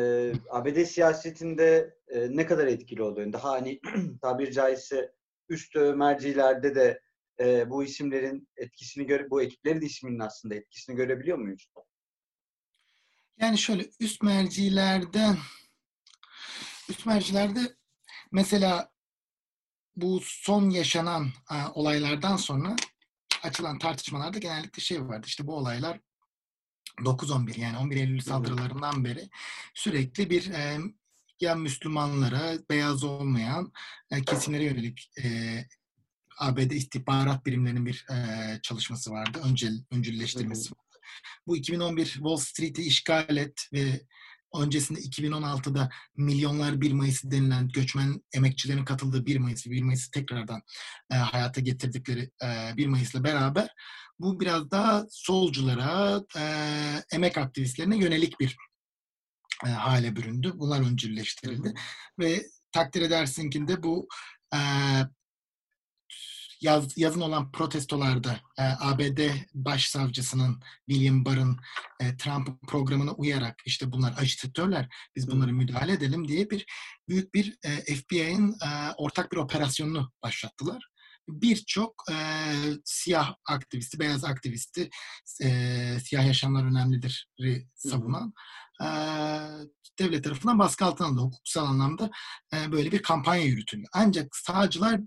ABD 0.51 0.85
siyasetinde 0.85 1.95
e, 2.09 2.37
ne 2.37 2.47
kadar 2.47 2.67
etkili 2.67 3.03
oluyor? 3.03 3.33
Daha 3.33 3.51
hani 3.51 3.81
tabiri 4.23 4.53
caizse 4.53 5.13
üst 5.49 5.77
mercilerde 5.77 6.75
de 6.75 7.01
e, 7.41 7.71
bu 7.71 7.85
isimlerin 7.85 8.49
etkisini 8.57 9.07
göre, 9.07 9.31
bu 9.31 9.43
ekiplerin 9.43 9.81
isminin 9.81 10.19
aslında 10.19 10.55
etkisini 10.55 10.97
görebiliyor 10.97 11.39
muyuz? 11.39 11.67
Yani 13.41 13.59
şöyle 13.59 13.91
üst 14.01 14.23
mercilerde 14.23 15.37
üst 16.89 17.07
mercilerde 17.07 17.77
mesela 18.33 18.93
bu 19.97 20.21
son 20.25 20.71
yaşanan 20.71 21.33
e, 21.51 21.55
olaylardan 21.75 22.37
sonra 22.37 22.77
açılan 23.43 23.79
tartışmalarda 23.79 24.39
genellikle 24.39 24.83
şey 24.83 25.05
vardı. 25.09 25.27
İşte 25.27 25.47
bu 25.47 25.57
olaylar 25.57 26.01
9-11 26.99 27.61
yani 27.61 27.79
11 27.79 27.97
Eylül 27.97 28.21
saldırılarından 28.21 29.05
beri 29.05 29.29
sürekli 29.75 30.31
bir 30.31 30.51
e, 30.51 30.79
ya 31.41 31.55
Müslümanlara, 31.55 32.59
beyaz 32.71 33.05
olmayan 33.05 33.73
e, 34.11 34.23
kesimlere 34.25 34.65
yönelik 34.65 35.11
e, 35.25 35.59
ABD 36.39 36.71
istihbarat 36.71 37.47
birimlerinin 37.47 37.87
bir 37.87 38.07
e, 38.11 38.59
çalışması 38.63 39.11
vardı. 39.11 39.41
Öncel, 39.45 39.85
öncülleştirmesi 39.91 40.71
vardı. 40.71 40.92
Bu 41.47 41.57
2011 41.57 42.05
Wall 42.05 42.37
Street'i 42.37 42.83
işgal 42.83 43.37
et 43.37 43.69
ve 43.73 44.01
öncesinde 44.55 45.01
2016'da 45.01 45.91
milyonlar 46.17 46.81
1 46.81 46.93
Mayıs 46.93 47.25
denilen 47.25 47.69
göçmen 47.69 48.23
emekçilerin 48.35 48.85
katıldığı 48.85 49.27
1 49.27 49.39
Mayıs, 49.39 49.67
1 49.67 49.83
Mayıs'ı 49.83 50.11
tekrardan 50.11 50.63
e, 51.11 51.15
hayata 51.15 51.61
getirdikleri 51.61 52.31
e, 52.45 52.77
1 52.77 52.87
Mayıs'la 52.87 53.25
beraber 53.25 53.69
bu 54.19 54.41
biraz 54.41 54.71
daha 54.71 55.05
solculara, 55.11 56.23
e, 56.37 56.43
emek 57.13 57.39
aktivistlerine 57.39 57.97
yönelik 57.97 58.41
bir 58.41 58.57
e, 59.67 59.69
hale 59.69 60.17
büründü. 60.17 60.53
Bunlar 60.55 60.81
öncülleştirildi. 60.81 61.75
Ve 62.19 62.43
takdir 62.73 63.03
edersin 63.03 63.51
ki 63.51 63.69
de 63.69 63.83
bu 63.83 64.09
e, 64.55 64.59
yaz, 66.63 66.99
yazın 66.99 67.21
olan 67.21 67.53
protestolarda 67.53 68.41
e, 68.59 68.63
ABD 68.63 69.21
Başsavcısının 69.55 70.61
William 70.89 71.25
Barr'ın 71.25 71.57
e, 72.01 72.17
Trump 72.17 72.63
programına 72.69 73.13
uyarak 73.13 73.63
işte 73.65 73.93
bunlar 73.93 74.15
ajitatörler 74.19 74.89
biz 75.17 75.31
bunları 75.31 75.53
müdahale 75.53 75.93
edelim 75.93 76.29
diye 76.29 76.51
bir 76.51 76.67
büyük 77.09 77.35
bir 77.35 77.59
e, 77.65 77.95
FBI'nin 77.95 78.53
e, 78.53 78.93
ortak 78.97 79.33
bir 79.33 79.37
operasyonunu 79.37 80.13
başlattılar. 80.23 80.89
Birçok 81.29 82.05
e, 82.11 82.17
siyah 82.85 83.35
aktivisti, 83.49 83.99
beyaz 83.99 84.25
aktivisti 84.25 84.91
e, 85.43 85.49
siyah 86.05 86.27
yaşamlar 86.27 86.65
önemlidir 86.65 87.29
savunan 87.75 88.33
e, 88.83 88.87
devlet 89.99 90.25
tarafından 90.25 90.59
baskı 90.59 90.85
altına 90.85 91.07
alındı. 91.07 91.21
Hukuksal 91.21 91.67
anlamda 91.67 92.11
e, 92.55 92.73
böyle 92.73 92.93
bir 92.93 93.03
kampanya 93.03 93.45
yürütüldü. 93.45 93.85
Ancak 93.93 94.37
sağcılar 94.37 95.01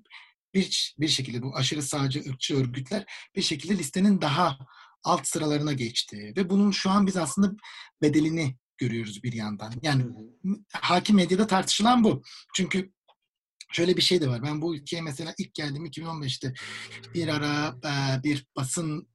bir, 0.56 0.96
bir 1.00 1.08
şekilde 1.08 1.42
bu 1.42 1.56
aşırı 1.56 1.82
sağcı 1.82 2.24
ırkçı 2.30 2.56
örgütler 2.58 3.06
bir 3.36 3.42
şekilde 3.42 3.78
listenin 3.78 4.22
daha 4.22 4.58
alt 5.04 5.28
sıralarına 5.28 5.74
geçti. 5.74 6.34
Ve 6.38 6.50
bunun 6.50 6.72
şu 6.72 6.90
an 6.90 7.08
biz 7.08 7.18
aslında 7.18 7.56
bedelini 8.02 8.58
görüyoruz 8.78 9.24
bir 9.24 9.34
yandan. 9.34 9.74
Yani 9.82 10.06
hakim 10.74 11.16
medyada 11.16 11.48
tartışılan 11.48 12.04
bu. 12.04 12.24
Çünkü 12.56 12.92
şöyle 13.72 13.98
bir 13.98 14.02
şey 14.02 14.22
de 14.22 14.28
var. 14.28 14.44
Ben 14.44 14.62
bu 14.62 14.76
ülkeye 14.76 15.02
mesela 15.02 15.34
ilk 15.38 15.54
geldim 15.54 15.86
2015'te 15.86 16.54
bir 17.14 17.28
ara 17.28 17.76
bir 18.24 18.46
basın 18.56 19.08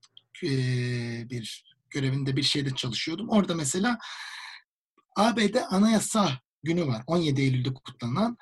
bir 1.30 1.64
görevinde 1.90 2.37
bir 2.37 2.42
şeyde 2.42 2.75
çalışıyordum. 2.75 3.28
Orada 3.28 3.54
mesela 3.54 3.99
ABD 5.16 5.54
anayasa 5.70 6.40
günü 6.62 6.87
var. 6.87 7.02
17 7.07 7.40
Eylül'de 7.40 7.75
kutlanan. 7.75 8.37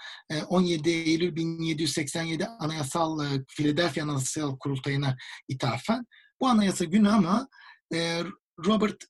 17 0.49 0.91
Eylül 0.91 1.37
1787 1.37 2.47
Anayasal 2.47 3.21
Philadelphia 3.49 4.03
Anayasal 4.03 4.59
Kurultayı'na 4.59 5.17
ithafen. 5.49 6.07
Bu 6.41 6.49
anayasa 6.49 6.85
günü 6.85 7.09
ama 7.09 7.49
Robert 8.67 9.05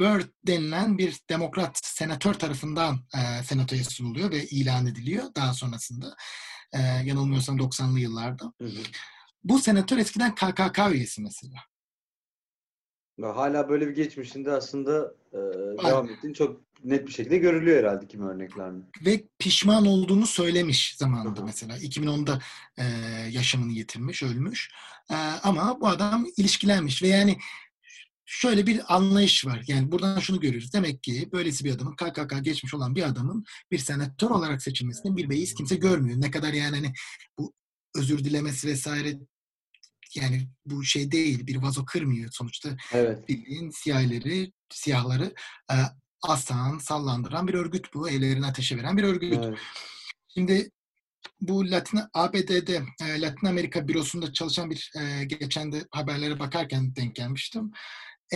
Byrd 0.00 0.28
denilen 0.46 0.98
bir 0.98 1.20
demokrat 1.30 1.80
senatör 1.82 2.34
tarafından 2.34 2.94
e, 2.94 3.42
senatoya 3.42 3.84
sunuluyor 3.84 4.30
ve 4.30 4.44
ilan 4.44 4.86
ediliyor 4.86 5.24
daha 5.36 5.54
sonrasında. 5.54 6.16
E, 6.72 6.78
yanılmıyorsam 6.80 7.58
90'lı 7.58 8.00
yıllarda. 8.00 8.52
Hı 8.60 8.64
hı. 8.64 8.82
Bu 9.44 9.58
senatör 9.58 9.98
eskiden 9.98 10.34
KKK 10.34 10.78
üyesi 10.92 11.22
mesela. 11.22 11.56
Hala 13.22 13.68
böyle 13.68 13.88
bir 13.88 13.94
geçmişinde 13.94 14.52
aslında 14.52 15.14
e, 15.32 15.38
devam 15.84 16.10
ettiğin 16.10 16.34
çok 16.34 16.60
net 16.84 17.06
bir 17.06 17.12
şekilde 17.12 17.38
görülüyor 17.38 17.78
herhalde 17.78 18.06
kimi 18.06 18.26
örneklerde. 18.26 18.78
Ve 19.06 19.24
pişman 19.38 19.86
olduğunu 19.86 20.26
söylemiş 20.26 20.96
zamanında 20.96 21.44
mesela. 21.44 21.78
2010'da 21.78 22.38
e, 22.78 22.84
yaşamını 23.30 23.72
yitirmiş, 23.72 24.22
ölmüş. 24.22 24.70
E, 25.10 25.14
ama 25.42 25.80
bu 25.80 25.88
adam 25.88 26.26
ilişkilenmiş 26.36 27.02
ve 27.02 27.08
yani 27.08 27.38
şöyle 28.26 28.66
bir 28.66 28.94
anlayış 28.94 29.46
var. 29.46 29.64
Yani 29.66 29.92
buradan 29.92 30.20
şunu 30.20 30.40
görüyoruz. 30.40 30.72
Demek 30.72 31.02
ki 31.02 31.28
böylesi 31.32 31.64
bir 31.64 31.74
adamın 31.74 31.96
KKK 31.96 32.44
geçmiş 32.44 32.74
olan 32.74 32.94
bir 32.94 33.02
adamın 33.02 33.44
bir 33.70 33.78
senatör 33.78 34.30
olarak 34.30 34.62
seçilmesinin 34.62 35.16
bir 35.16 35.30
beis 35.30 35.54
kimse 35.54 35.76
görmüyor. 35.76 36.20
Ne 36.20 36.30
kadar 36.30 36.52
yani 36.52 36.76
hani 36.76 36.92
bu 37.38 37.54
özür 37.96 38.24
dilemesi 38.24 38.68
vesaire 38.68 39.18
yani 40.14 40.48
bu 40.66 40.84
şey 40.84 41.10
değil 41.10 41.46
bir 41.46 41.56
vazo 41.56 41.84
kırmıyor 41.84 42.30
sonuçta. 42.32 42.76
Evet. 42.92 43.28
Bildiğin 43.28 43.70
siyahları, 43.70 44.52
siyahları 44.70 45.34
e, 45.72 45.76
asan, 46.22 46.78
sallandıran 46.78 47.48
bir 47.48 47.54
örgüt 47.54 47.94
bu. 47.94 48.10
Evlerini 48.10 48.46
ateşe 48.46 48.76
veren 48.76 48.96
bir 48.96 49.04
örgüt. 49.04 49.34
Evet. 49.44 49.58
Şimdi 50.34 50.70
bu 51.40 51.70
Latin 51.70 52.00
ABD'de 52.14 52.82
e, 53.02 53.20
Latin 53.20 53.46
Amerika 53.46 53.88
bürosunda 53.88 54.32
çalışan 54.32 54.70
bir 54.70 54.92
e, 54.96 55.24
geçen 55.24 55.72
de 55.72 55.84
haberlere 55.90 56.38
bakarken 56.38 56.96
denk 56.96 57.16
gelmiştim. 57.16 57.72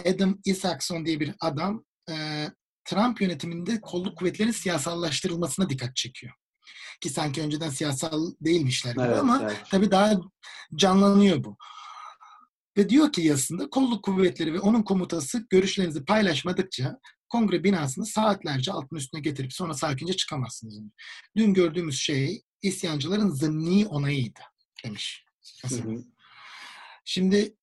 Adam 0.07 0.39
Isaacson 0.45 1.07
diye 1.07 1.21
bir 1.21 1.35
adam 1.41 1.85
e, 2.11 2.47
Trump 2.85 3.21
yönetiminde 3.21 3.81
kolluk 3.81 4.19
kuvvetlerin 4.19 4.51
siyasallaştırılmasına 4.51 5.69
dikkat 5.69 5.97
çekiyor. 5.97 6.33
Ki 7.01 7.11
sanki 7.11 7.43
önceden 7.43 7.71
siyasal 7.71 8.33
değilmişler 8.41 8.93
gibi 8.93 9.05
evet, 9.05 9.19
ama 9.19 9.41
evet. 9.43 9.63
tabii 9.71 9.91
daha 9.91 10.21
canlanıyor 10.75 11.45
bu. 11.45 11.57
Ve 12.77 12.89
diyor 12.89 13.13
ki 13.13 13.23
yazısında 13.23 13.71
kolluk 13.71 14.05
kuvvetleri 14.05 14.55
ve 14.55 14.61
onun 14.61 14.83
komutası 14.83 15.47
görüşlerinizi 15.51 16.05
paylaşmadıkça 16.05 16.99
kongre 17.35 17.65
binasını 17.65 18.07
saatlerce 18.07 18.73
altın 18.73 18.97
üstüne 18.97 19.21
getirip 19.21 19.53
sonra 19.53 19.75
sakince 19.75 20.13
çıkamazsınız. 20.13 20.81
Dün 21.37 21.55
gördüğümüz 21.55 22.01
şey 22.01 22.43
isyancıların 22.63 23.31
zımni 23.31 23.87
onayıydı 23.87 24.41
demiş. 24.85 25.25
Hı 25.69 25.75
hı. 25.75 26.05
Şimdi 27.05 27.57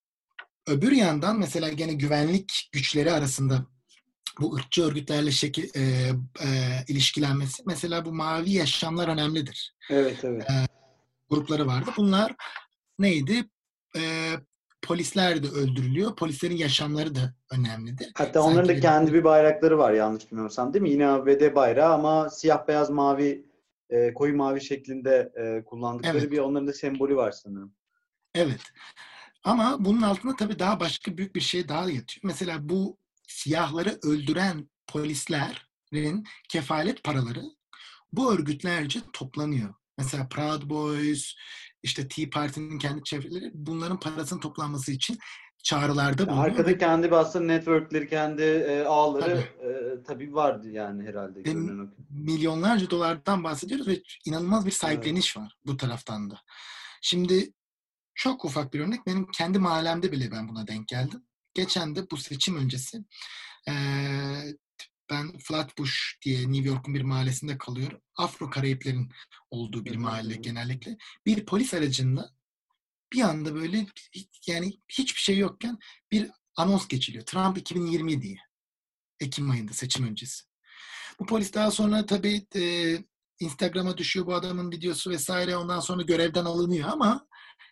öbür 0.67 0.91
yandan 0.91 1.39
mesela 1.39 1.69
gene 1.69 1.93
güvenlik 1.93 2.69
güçleri 2.71 3.11
arasında 3.11 3.65
bu 4.39 4.55
ırkçı 4.55 4.83
örgütlerle 4.83 5.31
şekil, 5.31 5.69
e, 5.75 5.81
e, 6.41 6.47
ilişkilenmesi 6.87 7.63
mesela 7.65 8.05
bu 8.05 8.13
mavi 8.13 8.51
yaşamlar 8.51 9.07
önemlidir. 9.07 9.75
Evet, 9.89 10.19
evet. 10.23 10.49
E, 10.49 10.67
grupları 11.29 11.67
vardı. 11.67 11.91
Bunlar 11.97 12.35
neydi? 12.99 13.45
E, 13.97 14.31
polisler 14.81 15.43
de 15.43 15.47
öldürülüyor. 15.47 16.15
Polislerin 16.15 16.57
yaşamları 16.57 17.15
da 17.15 17.33
önemlidir. 17.51 18.11
Hatta 18.15 18.41
onların 18.41 18.63
da 18.63 18.67
Sanki- 18.67 18.81
kendi 18.81 19.13
bir 19.13 19.23
bayrakları 19.23 19.77
var 19.77 19.91
yanlış 19.93 20.31
bilmiyorsam 20.31 20.73
değil 20.73 20.83
mi? 20.83 20.89
Yine 20.91 21.07
ABD 21.07 21.55
bayrağı 21.55 21.93
ama 21.93 22.29
siyah 22.29 22.67
beyaz 22.67 22.89
mavi 22.89 23.45
e, 23.89 24.13
koyu 24.13 24.35
mavi 24.35 24.61
şeklinde 24.61 25.31
e, 25.35 25.65
kullandıkları 25.65 26.17
Evet. 26.17 26.31
bir 26.31 26.37
onların 26.37 26.67
da 26.67 26.73
sembolü 26.73 27.15
var 27.15 27.31
sanırım. 27.31 27.73
Evet. 28.35 28.61
Ama 29.43 29.75
bunun 29.79 30.01
altında 30.01 30.35
tabii 30.35 30.59
daha 30.59 30.79
başka 30.79 31.17
büyük 31.17 31.35
bir 31.35 31.41
şey 31.41 31.67
daha 31.69 31.81
yatıyor. 31.81 32.21
Mesela 32.23 32.69
bu 32.69 32.97
siyahları 33.27 33.99
öldüren 34.03 34.69
polislerin 34.87 36.25
kefalet 36.49 37.03
paraları 37.03 37.41
bu 38.13 38.33
örgütlerce 38.33 38.99
toplanıyor. 39.13 39.73
Mesela 39.97 40.27
Proud 40.29 40.69
Boys, 40.69 41.33
işte 41.83 42.07
Tea 42.07 42.25
Party'nin 42.33 42.79
kendi 42.79 43.03
çevreleri 43.03 43.51
bunların 43.53 43.99
parasının 43.99 44.39
toplanması 44.39 44.91
için 44.91 45.17
çağrılarda 45.63 46.27
bulunuyor. 46.27 46.45
Arkada 46.45 46.77
kendi 46.77 47.15
aslında 47.15 47.45
networkleri, 47.45 48.09
kendi 48.09 48.41
e, 48.41 48.83
ağları 48.83 49.37
e, 49.37 50.03
tabii 50.03 50.33
vardı 50.33 50.69
yani 50.69 51.07
herhalde. 51.07 51.39
O. 51.39 51.87
milyonlarca 52.09 52.89
dolardan 52.89 53.43
bahsediyoruz 53.43 53.87
ve 53.87 54.01
inanılmaz 54.25 54.65
bir 54.65 54.71
sahipleniş 54.71 55.37
var 55.37 55.57
bu 55.65 55.77
taraftan 55.77 56.29
da. 56.29 56.39
Şimdi 57.01 57.53
çok 58.15 58.45
ufak 58.45 58.73
bir 58.73 58.79
örnek 58.79 59.07
benim 59.07 59.27
kendi 59.31 59.59
mahallemde 59.59 60.11
bile 60.11 60.31
ben 60.31 60.49
buna 60.49 60.67
denk 60.67 60.87
geldim. 60.87 61.23
Geçen 61.53 61.95
de 61.95 62.11
bu 62.11 62.17
seçim 62.17 62.57
öncesi 62.57 63.03
eee, 63.67 64.55
ben 65.11 65.37
Flatbush 65.37 66.17
diye 66.25 66.51
New 66.51 66.69
York'un 66.69 66.95
bir 66.95 67.01
mahallesinde 67.01 67.57
kalıyorum. 67.57 68.01
Afro 68.15 68.49
Karayiplerin 68.49 69.11
olduğu 69.49 69.85
bir 69.85 69.95
mahalle 69.95 70.35
genellikle. 70.35 70.97
Bir 71.25 71.45
polis 71.45 71.73
aracında 71.73 72.29
bir 73.13 73.21
anda 73.21 73.55
böyle 73.55 73.87
yani 74.47 74.79
hiçbir 74.89 75.19
şey 75.19 75.37
yokken 75.37 75.77
bir 76.11 76.31
anons 76.55 76.87
geçiliyor. 76.87 77.25
Trump 77.25 77.57
2020 77.57 78.21
diye. 78.21 78.37
Ekim 79.19 79.51
ayında 79.51 79.73
seçim 79.73 80.07
öncesi. 80.07 80.43
Bu 81.19 81.25
polis 81.25 81.53
daha 81.53 81.71
sonra 81.71 82.05
tabii 82.05 82.45
e, 82.55 82.95
Instagram'a 83.39 83.97
düşüyor 83.97 84.25
bu 84.25 84.33
adamın 84.33 84.71
videosu 84.71 85.09
vesaire. 85.09 85.55
Ondan 85.55 85.79
sonra 85.79 86.01
görevden 86.01 86.45
alınıyor 86.45 86.89
ama 86.89 87.27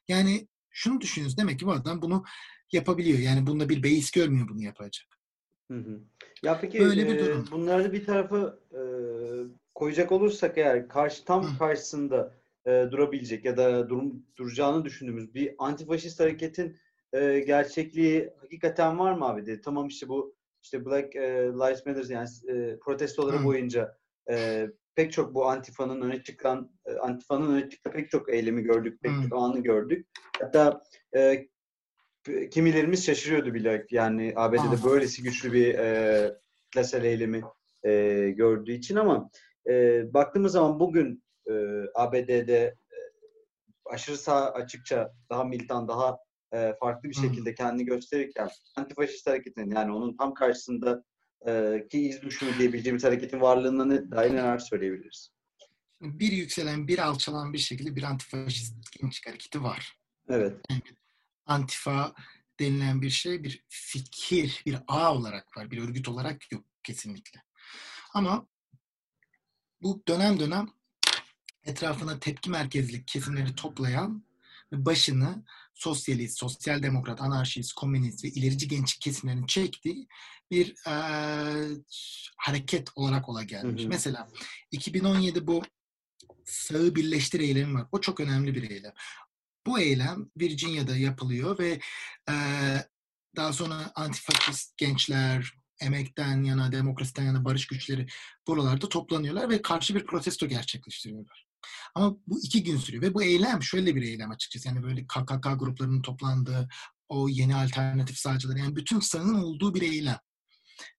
yani 0.08 0.48
şunu 0.70 1.02
düşünüyoruz. 1.02 1.38
Demek 1.38 1.60
ki 1.60 1.66
bu 1.66 1.72
adam 1.72 2.02
bunu 2.02 2.26
yapabiliyor. 2.72 3.20
Yani 3.20 3.48
bunda 3.48 3.70
bir 3.70 3.84
beis 3.84 4.12
görmüyor 4.12 4.50
bunu 4.50 4.64
yapacak. 4.64 5.19
Hı 5.72 5.78
hı. 5.78 6.00
Ya 6.44 6.58
peki 6.62 6.80
Böyle 6.80 7.08
bir 7.08 7.16
e, 7.16 7.20
durum. 7.20 7.46
bunları 7.52 7.94
bir 7.94 8.06
tarafa 8.06 8.58
e, 8.72 8.82
koyacak 9.76 10.12
olursak 10.12 10.58
eğer 10.58 10.88
karşı 10.90 11.26
tam 11.26 11.44
Hı. 11.44 11.58
karşısında 11.60 12.34
e, 12.66 12.88
durabilecek 12.92 13.46
ya 13.46 13.58
da 13.58 13.90
durum 13.90 14.26
duracağını 14.38 14.86
düşündüğümüz 14.86 15.34
bir 15.34 15.56
antifaşist 15.58 16.20
hareketin 16.20 16.78
e, 17.14 17.40
gerçekliği 17.40 18.30
hakikaten 18.42 19.00
var 19.00 19.14
mı 19.14 19.26
abi 19.26 19.46
dedi. 19.46 19.62
Tamam 19.62 19.88
işte 19.88 20.10
bu 20.10 20.36
işte 20.64 20.86
Black 20.86 21.16
e, 21.16 21.22
Lives 21.44 21.86
Matter 21.86 22.04
yani 22.10 22.28
e, 22.48 22.80
protestoları 22.80 23.38
Hı. 23.38 23.44
boyunca 23.44 23.98
e, 24.30 24.68
pek 24.96 25.12
çok 25.12 25.34
bu 25.34 25.46
antifanın 25.46 26.02
öne 26.02 26.24
çıkan 26.24 26.72
e, 26.86 26.94
antifanın 26.94 27.54
öne 27.54 27.70
çıkan 27.70 27.94
pek 27.94 28.10
çok 28.12 28.34
eylemi 28.34 28.62
gördük, 28.64 29.00
pek 29.02 29.12
Hı. 29.12 29.30
çok 29.30 29.40
anı 29.42 29.60
gördük. 29.60 30.08
Hatta 30.42 30.84
e, 31.16 31.48
kimilerimiz 32.52 33.06
şaşırıyordu 33.06 33.54
bile 33.54 33.86
yani 33.92 34.34
ABD'de 34.36 34.60
Aa. 34.60 34.86
böylesi 34.86 35.24
güçlü 35.24 35.54
bir 35.54 35.76
e, 35.76 36.32
kitlesel 36.56 37.04
eylemi 37.04 37.42
e, 37.84 37.92
gördüğü 38.30 38.72
için 38.72 38.96
ama 38.96 39.30
e, 39.70 40.04
baktığımız 40.14 40.52
zaman 40.52 40.80
bugün 40.80 41.24
e, 41.50 41.54
ABD'de 41.96 42.58
e, 42.58 42.98
aşırı 43.86 44.18
sağ 44.18 44.52
açıkça 44.52 45.14
daha 45.30 45.44
militan 45.44 45.88
daha 45.88 46.18
e, 46.54 46.74
farklı 46.80 47.10
bir 47.10 47.16
şekilde 47.16 47.56
kendini 47.56 47.86
gösterirken 47.86 48.50
antifaşist 48.76 49.28
hareketin 49.28 49.72
yani 49.72 49.92
onun 49.92 50.18
tam 50.18 50.34
karşısında 50.34 51.04
e, 51.48 51.84
ki 51.92 52.00
iz 52.00 52.22
düşümü 52.22 52.52
diyebileceğimiz 52.60 53.04
hareketin 53.04 53.42
varlığına 53.42 53.86
ne, 53.86 54.12
dair 54.12 54.32
neler 54.32 54.58
söyleyebiliriz? 54.58 55.30
Bir 56.02 56.32
yükselen, 56.32 56.88
bir 56.88 57.00
alçalan 57.00 57.54
bir 57.54 57.58
şekilde 57.58 57.96
bir 57.96 58.04
antifaşist 58.04 58.76
gençlik 59.02 59.28
hareketi 59.28 59.64
var. 59.64 60.00
Evet. 60.30 60.58
Antifa 61.50 62.14
denilen 62.60 63.02
bir 63.02 63.10
şey 63.10 63.44
bir 63.44 63.64
fikir, 63.68 64.64
bir 64.66 64.80
ağ 64.88 65.16
olarak 65.16 65.58
var. 65.58 65.72
Bir 65.72 65.82
örgüt 65.82 66.08
olarak 66.10 66.52
yok 66.52 66.66
kesinlikle. 66.84 67.44
Ama 68.14 68.48
bu 69.82 70.04
dönem 70.08 70.40
dönem 70.40 70.70
etrafına 71.64 72.20
tepki 72.20 72.50
merkezli 72.50 73.06
kesimleri 73.06 73.56
toplayan 73.56 74.24
ve 74.72 74.86
başını 74.86 75.44
sosyalist, 75.74 76.40
sosyal 76.40 76.84
demokrat, 76.84 77.22
anarşist, 77.22 77.74
komünist 77.74 78.24
ve 78.24 78.28
ilerici 78.28 78.68
gençlik 78.68 79.02
kesimlerinin 79.02 79.46
çektiği 79.46 80.08
bir 80.52 80.76
eee, 80.88 81.78
hareket 82.38 82.90
olarak 82.96 83.30
ola 83.30 83.44
gelmiş. 83.44 83.82
Hı 83.82 83.86
hı. 83.86 83.90
Mesela 83.90 84.30
2017 84.72 85.48
bu 85.48 85.62
sağı 86.46 86.96
birleştir 86.96 87.40
eylemi 87.40 87.74
var. 87.74 87.88
O 87.92 88.02
çok 88.02 88.20
önemli 88.20 88.56
bir 88.56 88.70
eylem. 88.70 88.94
Bu 89.68 89.80
eylem 89.80 90.32
Virginia'da 90.38 90.98
yapılıyor 90.98 91.60
ve 91.60 91.80
eee, 92.30 92.88
daha 93.36 93.54
sonra 93.54 93.92
antifaşist 93.96 94.78
gençler, 94.78 95.54
emekten 95.82 96.44
yana, 96.44 96.72
demokrasiden 96.72 97.24
yana 97.24 97.46
barış 97.46 97.68
güçleri 97.68 98.08
buralarda 98.48 98.90
toplanıyorlar 98.90 99.50
ve 99.50 99.62
karşı 99.62 99.96
bir 99.96 100.06
protesto 100.06 100.48
gerçekleştiriyorlar. 100.48 101.46
Ama 101.96 102.16
bu 102.28 102.40
iki 102.40 102.64
gün 102.64 102.78
sürüyor 102.78 103.04
ve 103.04 103.14
bu 103.14 103.24
eylem 103.24 103.64
şöyle 103.64 103.96
bir 103.96 104.02
eylem 104.02 104.32
açıkçası. 104.32 104.68
Yani 104.68 104.84
böyle 104.84 105.08
KKK 105.08 105.60
gruplarının 105.60 106.02
toplandığı, 106.02 106.70
o 107.10 107.30
yeni 107.30 107.56
alternatif 107.56 108.18
sağcılar 108.18 108.56
yani 108.56 108.76
bütün 108.76 109.00
sağın 109.00 109.34
olduğu 109.34 109.76
bir 109.76 109.82
eylem. 109.82 110.20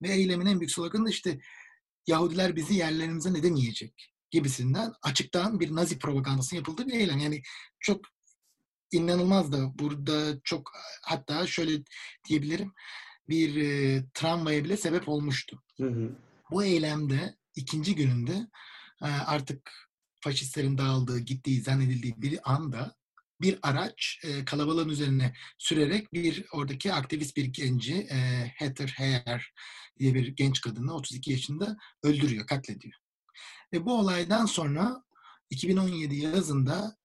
Ve 0.02 0.08
eylemin 0.08 0.46
en 0.46 0.60
büyük 0.60 0.72
sloganı 0.72 1.06
da 1.06 1.10
işte 1.10 1.40
Yahudiler 2.06 2.56
bizi 2.56 2.74
yerlerimize 2.74 3.32
neden 3.32 3.54
yiyecek 3.54 4.12
gibisinden 4.30 4.92
açıktan 5.02 5.60
bir 5.60 5.74
Nazi 5.74 5.98
propagandasının 5.98 6.60
yapıldığı 6.60 6.86
bir 6.86 6.92
eylem. 6.92 7.18
Yani 7.18 7.42
çok 7.80 8.00
inanılmaz 8.92 9.52
da 9.52 9.78
burada 9.78 10.40
çok 10.44 10.72
hatta 11.02 11.46
şöyle 11.46 11.82
diyebilirim 12.28 12.72
bir 13.28 13.56
e, 13.56 14.04
travmaya 14.14 14.64
bile 14.64 14.76
sebep 14.76 15.08
olmuştu. 15.08 15.62
Hı 15.76 15.86
hı. 15.86 16.16
Bu 16.50 16.64
eylemde 16.64 17.36
ikinci 17.56 17.94
gününde 17.94 18.46
e, 19.02 19.06
artık 19.06 19.90
faşistlerin 20.20 20.78
dağıldığı, 20.78 21.18
gittiği 21.18 21.60
zannedildiği 21.60 22.14
bir 22.16 22.52
anda 22.52 22.94
bir 23.40 23.58
araç 23.62 24.18
e, 24.24 24.44
kalabalığın 24.44 24.88
üzerine 24.88 25.34
sürerek 25.58 26.12
bir 26.12 26.44
oradaki 26.52 26.92
aktivist 26.92 27.36
bir 27.36 27.44
genci 27.44 27.94
e, 27.94 28.16
Heather 28.56 28.88
Heyer 28.88 29.52
diye 29.98 30.14
bir 30.14 30.28
genç 30.28 30.60
kadını 30.60 30.94
32 30.94 31.32
yaşında 31.32 31.76
öldürüyor, 32.02 32.46
katlediyor. 32.46 32.94
Ve 33.72 33.86
bu 33.86 33.98
olaydan 33.98 34.46
sonra 34.46 35.04
2017 35.50 36.16
yazında 36.16 36.96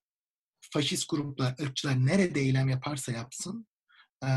faşist 0.75 1.09
gruplar, 1.09 1.55
ırkçılar 1.61 2.05
nerede 2.05 2.39
eylem 2.39 2.69
yaparsa 2.69 3.11
yapsın 3.11 3.67
e, 4.23 4.29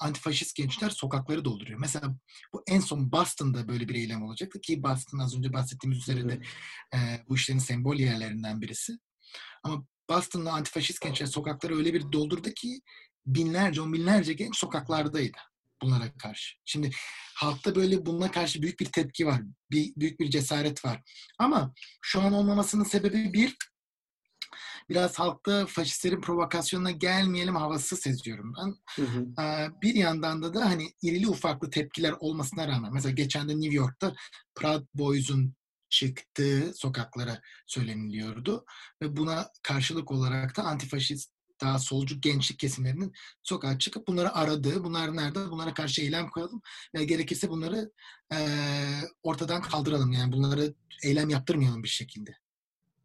antifaşist 0.00 0.56
gençler 0.56 0.90
sokakları 0.90 1.44
dolduruyor. 1.44 1.78
Mesela 1.78 2.16
bu 2.52 2.62
en 2.66 2.80
son 2.80 3.12
Boston'da 3.12 3.68
böyle 3.68 3.88
bir 3.88 3.94
eylem 3.94 4.22
olacaktı 4.22 4.60
ki 4.60 4.82
Boston 4.82 5.18
az 5.18 5.36
önce 5.36 5.52
bahsettiğimiz 5.52 5.98
üzere 5.98 6.28
de 6.28 6.40
e, 6.94 6.98
bu 7.28 7.36
işlerin 7.36 7.58
sembol 7.58 7.96
yerlerinden 7.96 8.60
birisi. 8.60 8.98
Ama 9.62 9.84
Boston'da 10.10 10.52
antifaşist 10.52 11.00
gençler 11.00 11.26
sokakları 11.26 11.76
öyle 11.76 11.94
bir 11.94 12.12
doldurdu 12.12 12.50
ki 12.50 12.80
binlerce, 13.26 13.80
on 13.80 13.92
binlerce 13.92 14.32
genç 14.32 14.56
sokaklardaydı 14.56 15.38
bunlara 15.82 16.12
karşı. 16.12 16.56
Şimdi 16.64 16.90
halkta 17.34 17.74
böyle 17.74 18.06
bununla 18.06 18.30
karşı 18.30 18.62
büyük 18.62 18.80
bir 18.80 18.86
tepki 18.86 19.26
var. 19.26 19.42
Bir, 19.70 19.92
büyük 19.96 20.20
bir 20.20 20.30
cesaret 20.30 20.84
var. 20.84 21.02
Ama 21.38 21.72
şu 22.02 22.20
an 22.20 22.32
olmamasının 22.32 22.84
sebebi 22.84 23.32
bir, 23.32 23.56
biraz 24.90 25.18
halkta 25.18 25.66
faşistlerin 25.66 26.20
provokasyonuna 26.20 26.90
gelmeyelim 26.90 27.56
havası 27.56 27.96
seziyorum 27.96 28.54
ben. 28.58 28.74
Hı 29.02 29.08
hı. 29.10 29.42
Ee, 29.42 29.68
bir 29.82 29.94
yandan 29.94 30.42
da 30.42 30.54
da 30.54 30.70
hani 30.70 30.92
irili 31.02 31.28
ufaklı 31.28 31.70
tepkiler 31.70 32.14
olmasına 32.20 32.68
rağmen 32.68 32.92
mesela 32.92 33.12
geçen 33.12 33.48
de 33.48 33.52
New 33.52 33.74
York'ta 33.74 34.14
Proud 34.54 34.86
Boys'un 34.94 35.54
çıktığı 35.90 36.72
sokaklara 36.74 37.40
söyleniliyordu 37.66 38.64
ve 39.02 39.16
buna 39.16 39.48
karşılık 39.62 40.10
olarak 40.10 40.56
da 40.56 40.62
antifaşist 40.62 41.32
daha 41.60 41.78
solcu 41.78 42.20
gençlik 42.20 42.58
kesimlerinin 42.58 43.12
sokağa 43.42 43.78
çıkıp 43.78 44.08
bunları 44.08 44.34
aradığı, 44.34 44.84
bunlar 44.84 45.16
nerede, 45.16 45.50
bunlara 45.50 45.74
karşı 45.74 46.02
eylem 46.02 46.28
koyalım 46.28 46.62
ve 46.94 47.04
gerekirse 47.04 47.48
bunları 47.48 47.92
eee, 48.32 49.10
ortadan 49.22 49.62
kaldıralım 49.62 50.12
yani 50.12 50.32
bunları 50.32 50.74
eylem 51.02 51.30
yaptırmayalım 51.30 51.82
bir 51.82 51.88
şekilde 51.88 52.30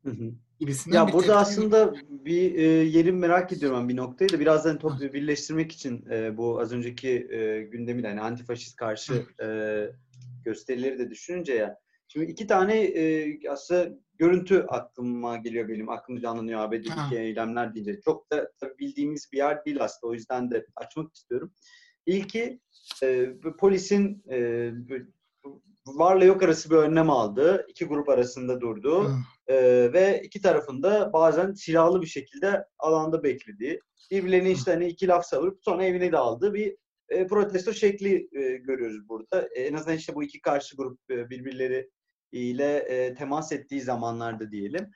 Hı 0.08 0.12
hı. 0.12 0.32
gibisinden 0.60 0.98
Ya 0.98 1.13
burada 1.13 1.28
tepki- 1.28 1.36
aslında 1.36 1.93
bir 2.10 2.56
e, 2.56 2.63
yerin 2.63 3.15
merak 3.15 3.54
ediyorum 3.54 3.80
ben 3.80 3.89
bir 3.89 3.98
noktayı 3.98 4.30
da 4.30 4.39
birazdan 4.39 4.80
top 4.80 5.02
birleştirmek 5.13 5.72
için 5.72 6.06
e, 6.12 6.38
bu 6.38 6.60
az 6.60 6.74
önceki 6.74 7.28
e, 7.32 7.62
gündemin 7.62 8.04
hani 8.04 8.22
antifaşist 8.22 8.76
karşı 8.76 9.26
e, 9.41 9.48
gösterileri 10.46 11.00
de 11.00 11.10
düşününce 11.10 11.54
ya. 11.54 11.80
Şimdi 12.08 12.26
iki 12.26 12.48
tane 12.48 12.84
e, 12.84 13.39
aslında 13.50 13.89
görüntü 14.17 14.65
aklıma 14.67 15.38
geliyor 15.38 15.67
benim. 15.70 15.89
Aklım 15.89 16.22
canlanıyor. 16.22 16.60
ABD'deki 16.60 17.17
eylemler 17.17 17.76
deyince. 17.76 18.02
Çok 18.02 18.32
da 18.32 18.52
tabii 18.60 18.78
bildiğimiz 18.80 19.30
bir 19.32 19.38
yer 19.38 19.65
değil 19.65 19.84
aslında. 19.84 20.12
O 20.12 20.13
yüzden 20.13 20.52
de 20.52 20.65
açmak 20.76 21.15
istiyorum. 21.15 21.54
İlki 22.06 22.60
e, 23.04 23.34
polisin 23.60 24.24
e, 24.32 24.72
varla 25.95 26.26
yok 26.26 26.43
arası 26.43 26.69
bir 26.69 26.76
önlem 26.76 27.10
aldı. 27.10 27.65
İki 27.69 27.86
grup 27.86 28.10
arasında 28.10 28.62
durdu. 28.62 29.12
Ee, 29.47 29.89
ve 29.93 30.21
iki 30.23 30.41
tarafında 30.41 31.13
bazen 31.13 31.54
silahlı 31.54 32.02
bir 32.02 32.08
şekilde 32.08 32.65
alanda 32.80 33.23
beklediği, 33.23 33.80
birbirlerine 34.12 34.52
işte 34.52 34.71
hani 34.71 34.88
iki 34.88 35.08
laf 35.08 35.26
savurup 35.26 35.63
sonra 35.63 35.86
evine 35.86 36.12
dağıldığı 36.12 36.54
bir 36.54 36.76
e, 37.10 37.28
protesto 37.28 37.73
şekli 37.73 38.30
e, 38.32 38.58
görüyoruz 38.58 39.10
burada. 39.10 39.50
E, 39.56 39.62
en 39.62 39.73
azından 39.73 39.97
işte 39.97 40.15
bu 40.15 40.23
iki 40.23 40.41
karşı 40.41 40.78
grup 40.78 41.00
e, 41.12 41.30
birbirleri 41.30 41.89
ile 42.32 42.76
e, 42.78 43.13
temas 43.13 43.52
ettiği 43.52 43.82
zamanlarda 43.82 44.52
diyelim. 44.52 44.91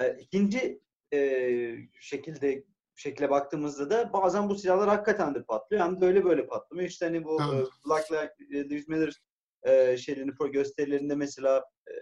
E, 0.00 0.16
ikinci 0.18 0.80
e, 1.14 1.76
şekilde 2.00 2.64
şekle 2.96 3.30
baktığımızda 3.30 3.90
da 3.90 4.12
bazen 4.12 4.48
bu 4.48 4.54
silahlar 4.54 4.88
hakikaten 4.88 5.34
de 5.34 5.42
patlıyor. 5.42 5.82
Hem 5.82 6.00
de 6.00 6.06
öyle 6.06 6.24
böyle 6.24 6.46
patlamıyor. 6.46 6.88
İşte 6.88 7.06
hani 7.06 7.24
bu 7.24 7.38
Evet. 7.54 7.66
e, 7.66 7.88
Black 7.88 8.10
Lives 8.50 8.88
Matter 8.88 9.22
e, 9.64 9.96
şeylerini, 9.96 10.32
gösterilerinde 10.52 11.14
mesela 11.14 11.64
e, 11.88 11.92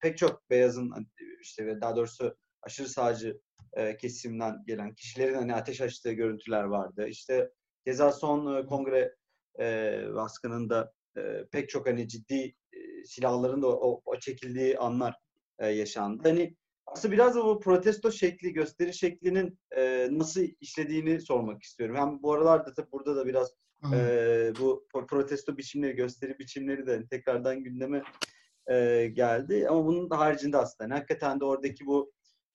pek 0.00 0.18
çok 0.18 0.50
beyazın 0.50 0.90
hani, 0.90 1.06
işte 1.42 1.80
daha 1.80 1.96
doğrusu 1.96 2.36
aşırı 2.62 2.88
sağcı 2.88 3.40
e, 3.72 3.96
kesimden 3.96 4.64
gelen 4.66 4.94
kişilerin 4.94 5.34
hani 5.34 5.54
ateş 5.54 5.80
açtığı 5.80 6.12
görüntüler 6.12 6.64
vardı. 6.64 7.06
İşte 7.08 7.50
keza 7.86 8.12
son 8.12 8.56
e, 8.56 8.66
kongre 8.66 9.14
e, 9.60 10.00
baskınında 10.14 10.92
e, 11.16 11.44
pek 11.52 11.68
çok 11.68 11.86
hani 11.88 12.08
ciddi 12.08 12.54
e, 12.72 13.04
silahların 13.04 13.62
da 13.62 13.66
o, 13.68 14.02
o 14.04 14.18
çekildiği 14.18 14.78
anlar 14.78 15.14
e, 15.58 15.68
yaşandı. 15.68 16.28
Hani 16.28 16.54
aslında 16.86 17.12
biraz 17.12 17.34
da 17.34 17.44
bu 17.44 17.60
protesto 17.60 18.12
şekli, 18.12 18.52
gösteri 18.52 18.94
şeklinin 18.94 19.58
e, 19.76 20.08
nasıl 20.10 20.42
işlediğini 20.60 21.20
sormak 21.20 21.62
istiyorum. 21.62 21.96
Hem 21.96 22.22
bu 22.22 22.32
aralarda 22.32 22.74
tabii 22.74 22.92
burada 22.92 23.16
da 23.16 23.26
biraz 23.26 23.52
Ee, 23.84 24.52
bu 24.60 24.86
pro- 24.94 25.06
protesto 25.06 25.58
biçimleri, 25.58 25.96
gösteri 25.96 26.38
biçimleri 26.38 26.86
de 26.86 27.06
tekrardan 27.06 27.64
gündeme 27.64 28.02
e, 28.70 29.06
geldi. 29.06 29.68
Ama 29.68 29.86
bunun 29.86 30.10
da 30.10 30.18
haricinde 30.18 30.56
aslında 30.56 30.84
yani 30.84 30.94
hakikaten 30.94 31.40
de 31.40 31.44
oradaki 31.44 31.86
bu 31.86 32.12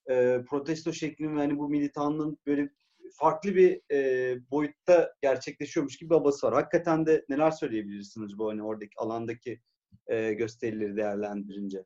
e, 0.09 0.43
protesto 0.49 0.93
şeklinin 0.93 1.36
ve 1.36 1.39
hani 1.39 1.57
bu 1.57 1.69
militanlığın 1.69 2.38
böyle 2.47 2.69
farklı 3.13 3.55
bir 3.55 3.81
e, 3.91 4.38
boyutta 4.51 5.13
gerçekleşiyormuş 5.21 5.97
gibi 5.97 6.09
bir 6.09 6.15
havası 6.15 6.47
var. 6.47 6.53
Hakikaten 6.53 7.05
de 7.05 7.25
neler 7.29 7.51
söyleyebilirsiniz 7.51 8.38
bu 8.38 8.49
hani 8.49 8.63
oradaki 8.63 8.93
alandaki 8.97 9.62
e, 10.07 10.33
gösterileri 10.33 10.95
değerlendirince? 10.97 11.83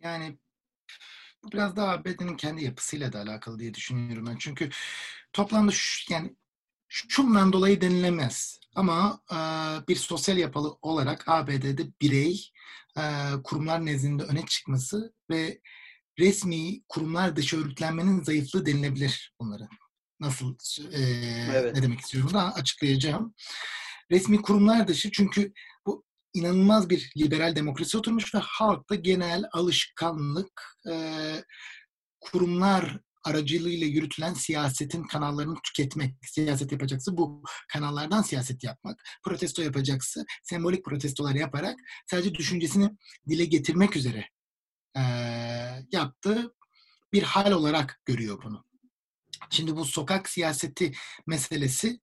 Yani 0.00 0.38
bu 1.44 1.52
biraz 1.52 1.76
daha 1.76 1.92
ABD'nin 1.92 2.36
kendi 2.36 2.64
yapısıyla 2.64 3.12
da 3.12 3.20
alakalı 3.20 3.58
diye 3.58 3.74
düşünüyorum 3.74 4.26
ben. 4.26 4.36
Çünkü 4.36 4.68
toplamda 5.32 5.72
şu, 5.72 6.12
yani 6.12 6.36
şundan 6.88 7.52
dolayı 7.52 7.80
denilemez. 7.80 8.60
Ama 8.74 9.20
e, 9.32 9.36
bir 9.88 9.96
sosyal 9.96 10.38
yapılı 10.38 10.78
olarak 10.82 11.28
ABD'de 11.28 11.88
birey 12.00 12.50
e, 12.98 13.02
kurumlar 13.44 13.86
nezdinde 13.86 14.22
öne 14.22 14.46
çıkması 14.46 15.14
ve 15.30 15.60
resmi 16.18 16.82
kurumlar 16.88 17.36
dışı 17.36 17.60
örgütlenmenin 17.60 18.22
zayıflığı 18.22 18.66
denilebilir 18.66 19.34
bunların. 19.40 19.68
Nasıl 20.20 20.56
e, 20.92 21.00
Evet. 21.52 21.76
ne 21.76 21.82
demek 21.82 22.00
istiyorum 22.00 22.34
da 22.34 22.54
açıklayacağım. 22.54 23.34
Resmi 24.10 24.42
kurumlar 24.42 24.88
dışı 24.88 25.10
çünkü 25.10 25.52
bu 25.86 26.04
inanılmaz 26.34 26.90
bir 26.90 27.12
liberal 27.16 27.56
demokrasi 27.56 27.98
oturmuş 27.98 28.34
ve 28.34 28.38
halkta 28.38 28.94
genel 28.94 29.44
alışkanlık 29.52 30.62
e, 30.90 30.94
kurumlar 32.20 33.00
aracılığıyla 33.24 33.86
yürütülen 33.86 34.34
siyasetin 34.34 35.02
kanallarını 35.02 35.54
tüketmek. 35.64 36.14
Siyaset 36.26 36.72
yapacaksa 36.72 37.16
bu 37.16 37.42
kanallardan 37.72 38.22
siyaset 38.22 38.64
yapmak. 38.64 39.00
Protesto 39.24 39.62
yapacaksa 39.62 40.24
sembolik 40.42 40.84
protestolar 40.84 41.34
yaparak 41.34 41.78
sadece 42.10 42.34
düşüncesini 42.34 42.90
dile 43.28 43.44
getirmek 43.44 43.96
üzere 43.96 44.28
e, 44.96 45.02
yaptığı 45.92 46.54
bir 47.12 47.22
hal 47.22 47.52
olarak 47.52 48.00
görüyor 48.04 48.42
bunu. 48.44 48.64
Şimdi 49.50 49.76
bu 49.76 49.84
sokak 49.84 50.28
siyaseti 50.28 50.92
meselesi 51.26 52.00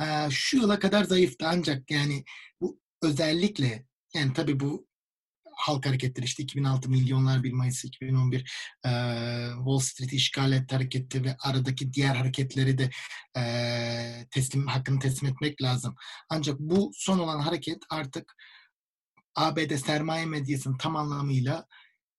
e, 0.00 0.30
şu 0.30 0.56
yıla 0.56 0.78
kadar 0.78 1.04
zayıftı 1.04 1.46
ancak 1.48 1.90
yani 1.90 2.24
bu 2.60 2.80
özellikle 3.02 3.86
yani 4.14 4.32
tabii 4.32 4.60
bu 4.60 4.86
halk 5.56 5.86
hareketleri 5.86 6.26
işte 6.26 6.42
2006 6.42 6.90
milyonlar 6.90 7.42
1 7.42 7.52
Mayıs 7.52 7.84
2011 7.84 8.40
e, 8.84 8.90
Wall 9.56 9.78
Street'i 9.78 10.16
işgal 10.16 10.52
etti 10.52 10.74
hareketi 10.74 11.24
ve 11.24 11.36
aradaki 11.40 11.92
diğer 11.92 12.14
hareketleri 12.14 12.78
de 12.78 12.90
e, 13.36 14.26
teslim 14.30 14.66
hakkını 14.66 14.98
teslim 15.00 15.30
etmek 15.30 15.62
lazım. 15.62 15.94
Ancak 16.30 16.58
bu 16.58 16.90
son 16.94 17.18
olan 17.18 17.40
hareket 17.40 17.78
artık 17.90 18.36
ABD 19.34 19.76
sermaye 19.76 20.26
medyasının 20.26 20.76
tam 20.76 20.96
anlamıyla 20.96 21.66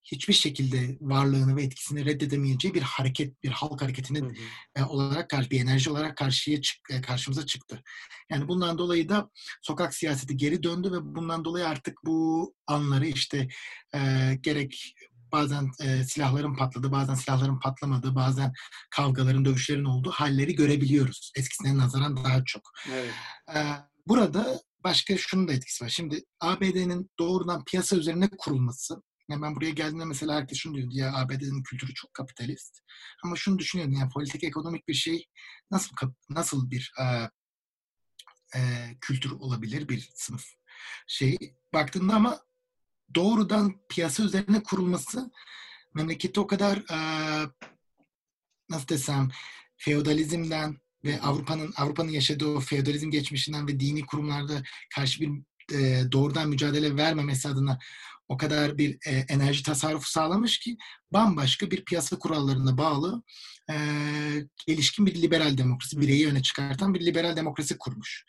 hiçbir 0.05 0.33
şekilde 0.33 0.97
varlığını 1.01 1.55
ve 1.55 1.63
etkisini 1.63 2.05
reddedemeyeceği 2.05 2.73
bir 2.73 2.81
hareket, 2.81 3.43
bir 3.43 3.49
halk 3.49 3.81
hareketinin 3.81 4.37
e, 4.75 4.83
olarak 4.83 5.29
karşı 5.29 5.49
bir 5.49 5.61
enerji 5.61 5.89
olarak 5.89 6.17
karşıya 6.17 6.61
çık, 6.61 6.77
e, 6.91 7.01
karşımıza 7.01 7.45
çıktı. 7.45 7.83
Yani 8.29 8.47
bundan 8.47 8.77
dolayı 8.77 9.09
da 9.09 9.29
sokak 9.61 9.93
siyaseti 9.93 10.37
geri 10.37 10.63
döndü 10.63 10.91
ve 10.91 11.15
bundan 11.15 11.45
dolayı 11.45 11.67
artık 11.67 11.97
bu 12.05 12.53
anları 12.67 13.07
işte 13.07 13.47
e, 13.95 13.99
gerek 14.41 14.95
bazen 15.31 15.71
e, 15.81 16.03
silahların 16.03 16.55
patladı, 16.55 16.91
bazen 16.91 17.13
silahların 17.15 17.59
patlamadığı, 17.59 18.15
bazen 18.15 18.53
kavgaların, 18.89 19.45
dövüşlerin 19.45 19.85
olduğu 19.85 20.11
halleri 20.11 20.55
görebiliyoruz. 20.55 21.31
Eskisine 21.35 21.77
nazaran 21.77 22.17
daha 22.17 22.43
çok. 22.45 22.61
Evet. 22.93 23.13
E, 23.55 23.59
burada 24.07 24.61
başka 24.83 25.17
şunun 25.17 25.47
da 25.47 25.53
etkisi 25.53 25.83
var. 25.83 25.89
Şimdi 25.89 26.23
ABD'nin 26.39 27.11
doğrudan 27.19 27.65
piyasa 27.65 27.95
üzerine 27.95 28.29
kurulması 28.37 29.01
yani 29.29 29.41
ben 29.41 29.55
buraya 29.55 29.69
geldiğimde 29.69 30.05
mesela 30.05 30.35
herkes 30.35 30.57
şunu 30.57 30.75
diyordu 30.75 30.91
ya 30.93 31.15
ABD'nin 31.15 31.63
kültürü 31.63 31.93
çok 31.93 32.13
kapitalist. 32.13 32.79
Ama 33.23 33.35
şunu 33.35 33.59
düşünüyordum 33.59 33.95
yani 33.99 34.09
politik 34.09 34.43
ekonomik 34.43 34.87
bir 34.87 34.93
şey 34.93 35.25
nasıl 35.71 35.91
nasıl 36.29 36.71
bir 36.71 36.91
e, 37.01 37.05
e, 38.55 38.61
kültür 39.01 39.31
olabilir 39.31 39.89
bir 39.89 40.09
sınıf 40.15 40.45
şey 41.07 41.37
baktığında 41.73 42.13
ama 42.13 42.39
doğrudan 43.15 43.73
piyasa 43.89 44.23
üzerine 44.23 44.63
kurulması 44.63 45.31
memleketi 45.93 46.39
o 46.39 46.47
kadar 46.47 46.77
e, 46.77 46.97
nasıl 48.69 48.87
desem 48.87 49.29
feodalizmden 49.77 50.77
ve 51.03 51.21
Avrupa'nın 51.21 51.73
Avrupa'nın 51.77 52.11
yaşadığı 52.11 52.47
o 52.47 52.59
feodalizm 52.59 53.11
geçmişinden 53.11 53.67
ve 53.67 53.79
dini 53.79 54.05
kurumlarda 54.05 54.63
karşı 54.95 55.21
bir 55.21 55.29
e, 55.73 56.03
doğrudan 56.11 56.49
mücadele 56.49 56.95
vermemesi 56.95 57.47
adına 57.47 57.79
o 58.27 58.37
kadar 58.37 58.77
bir 58.77 58.97
e, 59.07 59.25
enerji 59.29 59.63
tasarrufu 59.63 60.09
sağlamış 60.09 60.59
ki 60.59 60.77
bambaşka 61.13 61.71
bir 61.71 61.85
piyasa 61.85 62.19
kurallarına 62.19 62.77
bağlı 62.77 63.23
e, 63.71 63.75
gelişkin 64.67 65.05
bir 65.05 65.21
liberal 65.21 65.57
demokrasi, 65.57 66.01
bireyi 66.01 66.27
öne 66.27 66.41
çıkartan 66.41 66.93
bir 66.93 67.05
liberal 67.05 67.35
demokrasi 67.35 67.77
kurmuş. 67.77 68.25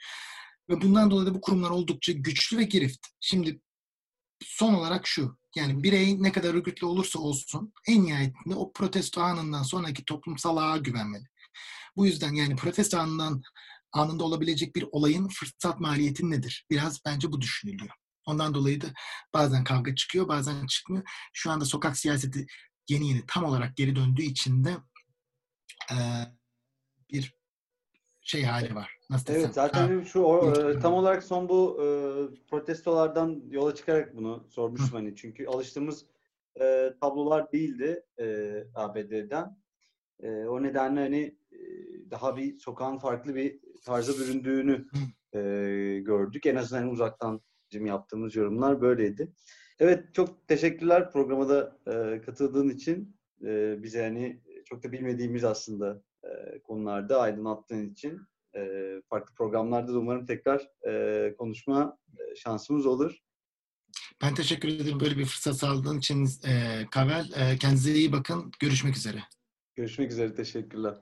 Ve 0.69 0.81
bundan 0.81 1.11
dolayı 1.11 1.27
da 1.27 1.35
bu 1.35 1.41
kurumlar 1.41 1.71
oldukça 1.71 2.13
güçlü 2.13 2.59
ve 2.59 2.63
girift. 2.63 3.07
Şimdi 3.21 3.61
son 4.43 4.75
olarak 4.75 5.07
şu, 5.07 5.39
yani 5.57 5.83
birey 5.83 6.23
ne 6.23 6.33
kadar 6.33 6.55
örgütlü 6.55 6.87
olursa 6.87 7.19
olsun 7.19 7.73
en 7.89 8.05
nihayetinde 8.05 8.55
o 8.55 8.73
protesto 8.73 9.21
anından 9.21 9.63
sonraki 9.63 10.05
toplumsal 10.05 10.57
ağa 10.57 10.77
güvenmeli. 10.77 11.25
Bu 11.97 12.07
yüzden 12.07 12.33
yani 12.33 12.57
protesto 12.57 12.99
anından 12.99 13.43
anında 13.97 14.25
olabilecek 14.25 14.77
bir 14.77 14.87
olayın 14.93 15.29
fırsat 15.29 15.81
maliyeti 15.81 16.31
nedir? 16.31 16.67
Biraz 16.71 17.01
bence 17.07 17.33
bu 17.33 17.41
düşünülüyor. 17.41 17.91
Ondan 18.27 18.55
dolayı 18.55 18.81
da 18.81 18.87
bazen 19.35 19.65
kavga 19.65 19.95
çıkıyor, 19.95 20.29
bazen 20.29 20.67
çıkmıyor. 20.67 21.05
Şu 21.33 21.51
anda 21.51 21.65
sokak 21.65 21.97
siyaseti 21.97 22.47
yeni 22.89 23.09
yeni 23.09 23.23
tam 23.27 23.45
olarak 23.45 23.77
geri 23.77 23.97
döndüğü 23.97 24.23
için 24.23 24.65
de 24.65 24.77
e, 25.91 25.97
bir 27.13 27.35
şey 28.21 28.43
hali 28.45 28.75
var. 28.75 28.99
Nasıl 29.11 29.27
desem? 29.27 29.41
Evet 29.41 29.55
zaten 29.55 30.03
şu 30.03 30.21
o, 30.21 30.53
e, 30.53 30.79
tam 30.81 30.95
olarak 30.95 31.25
son 31.25 31.49
bu 31.49 31.79
e, 31.83 31.87
protestolardan 32.51 33.43
yola 33.51 33.75
çıkarak 33.75 34.17
bunu 34.17 34.47
sormuştum 34.49 34.93
hani 34.93 35.17
çünkü 35.17 35.47
alıştığımız 35.47 36.07
e, 36.61 36.95
tablolar 37.01 37.53
değildi 37.53 38.03
e, 38.19 38.57
ABD'den. 38.75 39.57
E, 40.21 40.29
o 40.31 40.63
nedenle 40.63 41.01
hani 41.01 41.37
e, 41.53 41.59
daha 42.11 42.37
bir 42.37 42.59
sokağın 42.59 42.99
farklı 42.99 43.35
bir 43.35 43.61
tarza 43.85 44.13
büründüğünü 44.13 44.87
e, 45.33 45.41
gördük. 46.01 46.47
En 46.47 46.57
azından 46.57 46.89
uzaktan 46.89 47.41
bizim 47.71 47.87
yaptığımız 47.87 48.37
yorumlar 48.37 48.81
böyleydi. 48.81 49.33
Evet 49.79 50.15
çok 50.15 50.49
teşekkürler 50.49 51.11
programa 51.11 51.49
da 51.49 51.79
e, 51.87 52.21
katıldığın 52.21 52.69
için. 52.69 53.17
E, 53.45 53.83
bize 53.83 54.03
hani 54.03 54.41
çok 54.65 54.85
da 54.85 54.93
bilmediğimiz 54.93 55.45
aslında 55.45 56.03
e, 56.25 56.59
konularda 56.59 57.21
aydınlattığın 57.21 57.91
için. 57.91 58.21
E, 58.57 58.93
farklı 59.09 59.35
programlarda 59.35 59.95
da 59.95 59.99
umarım 59.99 60.27
tekrar 60.27 60.69
e, 60.89 61.35
konuşma 61.39 61.99
e, 62.19 62.37
şansımız 62.37 62.87
olur. 62.87 63.19
Ben 64.23 64.35
teşekkür 64.35 64.69
ederim 64.69 65.01
böyle 65.01 65.19
bir 65.19 65.25
fırsat 65.25 65.57
sağladığın 65.57 65.99
için 65.99 66.29
e, 66.49 66.83
Kavel. 66.91 67.33
E, 67.37 67.59
kendinize 67.59 67.93
iyi 67.93 68.13
bakın. 68.13 68.53
Görüşmek 68.61 68.97
üzere. 68.97 69.19
Görüşmek 69.75 70.13
üzere. 70.13 70.35
Teşekkürler. 70.35 70.95